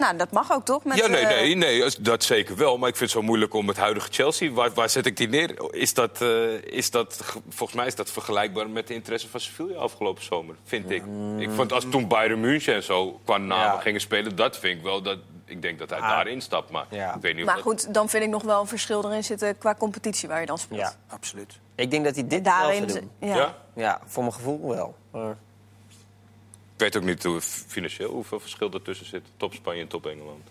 [0.00, 0.84] Nou, dat mag ook toch?
[0.84, 2.78] Met, ja, nee, eh, nee, nee, dat zeker wel.
[2.78, 4.50] Maar ik vind het zo moeilijk om het huidige Chelsea...
[4.52, 5.72] Waar, waar zet ik die neer?
[5.74, 9.40] Is dat, eh, is dat, ge- volgens mij is dat vergelijkbaar met de interesse van
[9.40, 10.54] Sevilla afgelopen zomer.
[10.64, 11.02] Vind ik.
[11.38, 13.78] Ik vond als toen Bayern München en zo qua namen Ja.
[13.80, 14.36] gingen spelen...
[14.36, 15.02] dat vind ik wel...
[15.02, 16.08] Dat, ik denk dat hij Ah.
[16.08, 16.70] daarin stapt.
[16.70, 17.14] Maar Ja.
[17.14, 19.24] ik weet niet of Maar dat- goed, dan vind ik nog wel een verschil erin
[19.24, 20.80] zitten qua competitie waar je dan speelt.
[20.80, 20.92] ja.
[21.08, 21.58] Absoluut.
[21.74, 23.10] ik denk dat hij dit Daarin, doen.
[23.20, 23.36] ja.
[23.36, 23.56] Ja?
[23.74, 24.94] Ja, voor mijn gevoel wel.
[25.12, 25.36] Maar
[26.80, 29.22] weet ook niet hoe, financieel hoeveel verschil ertussen zit.
[29.36, 30.42] Top Spanje en top Engeland.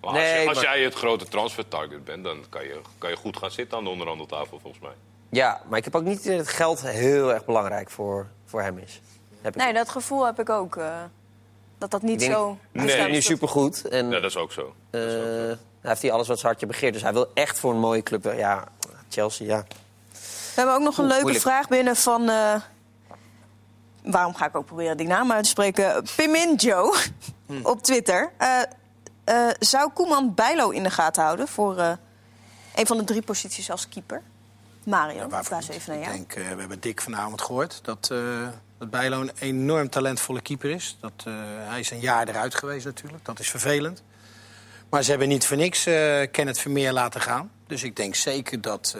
[0.00, 3.10] Maar als, Nee, je- als maar- jij het grote transfertarget bent, dan kan je, kan
[3.10, 4.92] je goed gaan zitten aan de onderhandeltafel, volgens mij.
[5.28, 8.78] Ja, maar ik heb ook niet dat het geld heel erg belangrijk voor, voor hem
[8.78, 9.00] is.
[9.40, 10.76] Heb ik Nee, dat gevoel heb ik ook.
[10.76, 11.02] eh,
[11.78, 12.58] dat dat niet denk- zo...
[12.72, 13.10] Hij is Nee.
[13.10, 13.88] nu supergoed.
[13.88, 14.74] En Ja, dat is ook zo.
[14.90, 16.92] eh, hij heeft hij alles wat zijn hartje begeert.
[16.92, 18.24] Dus hij wil echt voor een mooie club.
[18.36, 18.64] Ja,
[19.08, 19.64] Chelsea, ja.
[20.10, 21.44] We hebben ook nog een leuke moeilijk.
[21.44, 22.28] vraag binnen van...
[22.28, 22.54] eh,
[24.02, 26.04] waarom ga ik ook proberen die naam uit te spreken?
[26.16, 26.96] Pimin Joe
[27.46, 27.60] Hm.
[27.62, 28.32] op Twitter.
[28.38, 28.60] Eh,
[29.24, 31.92] eh, zou Koeman Bijlo in de gaten houden voor eh,
[32.74, 34.22] een van de drie posities als keeper?
[34.84, 35.68] Mario, Ja, ik niet?
[35.68, 36.16] even naar Ik jou.
[36.16, 38.06] denk, eh, we hebben Dick vanavond gehoord dat,
[38.78, 40.96] dat Bijlo een enorm talentvolle keeper is.
[41.00, 41.12] Dat,
[41.68, 44.02] hij is een jaar eruit geweest natuurlijk, dat is vervelend.
[44.90, 45.82] Maar ze hebben niet voor niks
[46.30, 47.50] Kenneth Vermeer laten gaan.
[47.66, 48.96] Dus ik denk zeker dat,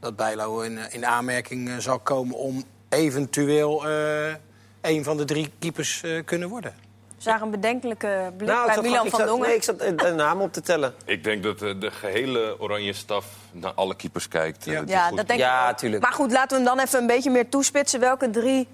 [0.00, 4.34] dat Bijlo in, in aanmerking zal komen om eventueel eh,
[4.80, 6.74] een van de drie keepers eh, kunnen worden.
[7.16, 9.46] We zagen een bedenkelijke blik Nou, bij Milan ik van Dongen.
[9.46, 10.94] nee, ik zat eh, de naam op te tellen.
[11.04, 14.66] Ik denk dat eh, de gehele oranje staf naar alle keepers kijkt.
[14.66, 14.82] eh, Ja.
[14.86, 15.78] Ja, dat denk Ja, ik ook.
[15.78, 16.02] tuurlijk.
[16.02, 18.00] Maar goed, laten we hem dan even een beetje meer toespitsen.
[18.00, 18.68] Welke drie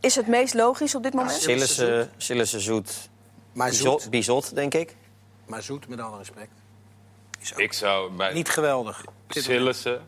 [0.00, 1.34] is het meest logisch op dit moment?
[1.40, 3.08] Sillissen, Sillissen Zoet,
[3.52, 4.96] Maar Bizot, zoet, Bizot, denk ik.
[5.46, 6.50] maar zoet met alle respect.
[7.40, 9.04] Is ook Ik zou niet geweldig.
[9.28, 10.00] Sillissen,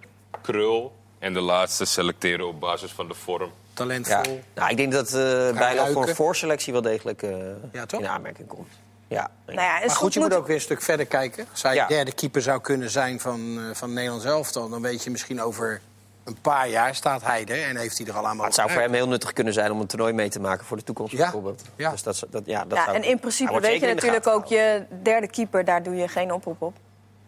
[0.42, 3.42] Krul en de laatste selecteren op basis van de vorm.
[3.42, 3.50] Ja.
[3.74, 4.42] Talentvol.
[4.54, 5.12] Nou, ik denk dat eh
[5.58, 7.30] Bijlo voor voorselectie wel degelijk eh,
[7.72, 8.00] Ja, toch?
[8.00, 8.68] in aanmerking komt.
[9.08, 11.46] Ja, Nou ja, Maar goed, je moet moet- ook weer een stuk verder kijken.
[11.50, 11.86] Als hij Ja.
[11.86, 14.68] derde keeper zou kunnen zijn van, eh van Nederlands elftal...
[14.68, 15.80] dan weet je misschien over
[16.24, 18.70] een paar jaar staat hij er en heeft hij er al aan Maar het zou
[18.70, 21.12] voor hem heel nuttig kunnen zijn om een toernooi mee te maken voor de toekomst
[21.12, 21.62] Ja, bijvoorbeeld.
[21.76, 21.90] ja.
[21.90, 24.46] Dus dat, dat, ja, dat Ja, zou- en in principe weet je natuurlijk ook...
[24.46, 26.76] je derde keeper, daar doe je geen oproep op.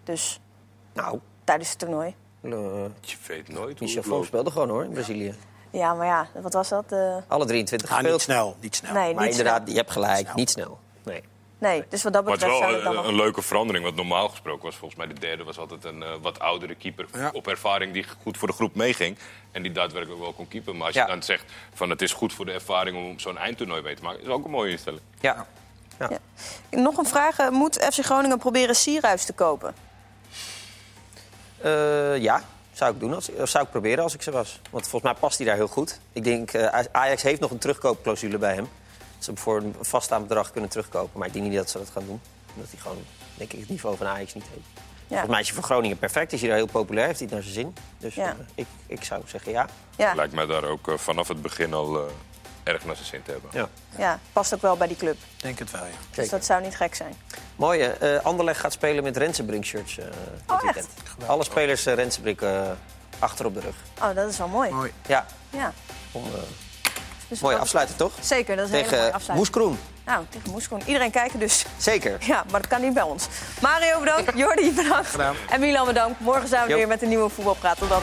[0.04, 0.40] Dus
[0.94, 1.22] gehouden.
[1.44, 2.14] tijdens het toernooi.
[2.42, 2.50] Eh,
[3.00, 5.34] Je weet nooit hoe Michel speelde gewoon hoor, in Brazilië.
[5.70, 6.84] Ja, maar ja, wat was dat?
[6.92, 8.92] Eh, Alle 23 Ah, niet snel, niet snel.
[8.92, 9.70] nee, maar niet inderdaad, snel.
[9.70, 10.34] je hebt gelijk, Snel.
[10.34, 10.78] niet snel.
[11.04, 11.22] Nee.
[11.58, 13.42] Nee, dus wat dat Maar het is betreft wel zou ik dan een, een leuke
[13.42, 13.84] verandering.
[13.84, 17.06] Want normaal gesproken was volgens mij de derde was altijd een eh, wat oudere keeper.
[17.12, 17.30] Ja.
[17.32, 19.18] Op ervaring die goed voor de groep meeging.
[19.52, 20.76] En die daadwerkelijk wel kon keeper.
[20.76, 21.02] Maar als Ja.
[21.02, 24.02] je dan zegt van het is goed voor de ervaring om zo'n eindtoernooi mee te
[24.02, 24.20] maken.
[24.22, 25.02] Is ook een mooie instelling.
[25.20, 25.46] Ja.
[25.98, 26.08] Ja.
[26.10, 26.18] Ja.
[26.78, 27.50] Nog een vraag.
[27.50, 29.74] Moet FC Groningen proberen Sierhuis te kopen?
[31.62, 32.42] Eh, ja,
[32.72, 33.14] zou ik doen.
[33.14, 34.60] Als, of zou ik proberen als ik ze was.
[34.70, 36.00] Want volgens mij past hij daar heel goed.
[36.12, 38.68] Ik denk, eh, Ajax heeft nog een terugkoopclausule bij hem.
[39.16, 41.18] Dat ze voor een vaststaand bedrag kunnen terugkopen.
[41.18, 42.20] Maar ik denk niet dat ze dat gaan doen.
[42.54, 43.02] Omdat hij gewoon,
[43.34, 44.66] denk ik, het niveau van Ajax niet heeft.
[45.08, 46.32] Volgens mij is hij voor Groningen perfect.
[46.32, 47.06] Is hij daar heel populair.
[47.06, 47.74] Heeft hij het naar zijn zin.
[47.98, 48.26] Dus Ja.
[48.28, 49.66] eh, ik, ik zou zeggen ja.
[49.96, 52.02] Ja, Lijkt mij daar ook vanaf het begin al eh,
[52.62, 53.50] erg naar zijn zin te hebben.
[53.52, 53.68] ja.
[53.98, 55.14] ja, past ook wel bij die club.
[55.36, 55.90] Ik denk het wel, ja.
[55.90, 56.30] Dus Zeker.
[56.30, 57.14] dat zou niet gek zijn.
[57.56, 57.86] Mooie.
[57.86, 60.12] eh Anderlecht gaat spelen met Rensenbrink shirts eh dit
[60.46, 60.86] Oh, echt?
[61.26, 62.62] Alle spelers uh, Rensenbrink eh,
[63.18, 63.74] achter op de rug.
[64.02, 64.70] Oh, dat is wel mooi.
[64.70, 64.92] Mooi.
[65.06, 65.72] Ja, Ja.
[66.12, 66.40] om, eh,
[67.28, 68.12] Dus mooie wat- afsluiting toch?
[68.20, 69.36] Zeker, dat is een hele mooie Tegen afsluiting.
[69.36, 69.78] Moeskroen.
[70.04, 70.82] Nou, tegen Moeskroen.
[70.86, 71.64] Iedereen kijken dus.
[71.76, 72.16] Zeker.
[72.20, 73.26] Ja, maar dat kan niet bij ons.
[73.60, 75.08] Mario bedankt, Jordi bedankt.
[75.08, 75.34] Gedaan.
[75.50, 76.20] En Milan bedankt.
[76.20, 76.76] Morgen zijn we Jo.
[76.76, 77.78] weer met een nieuwe voetbalpraat.
[77.78, 78.02] Tot dan.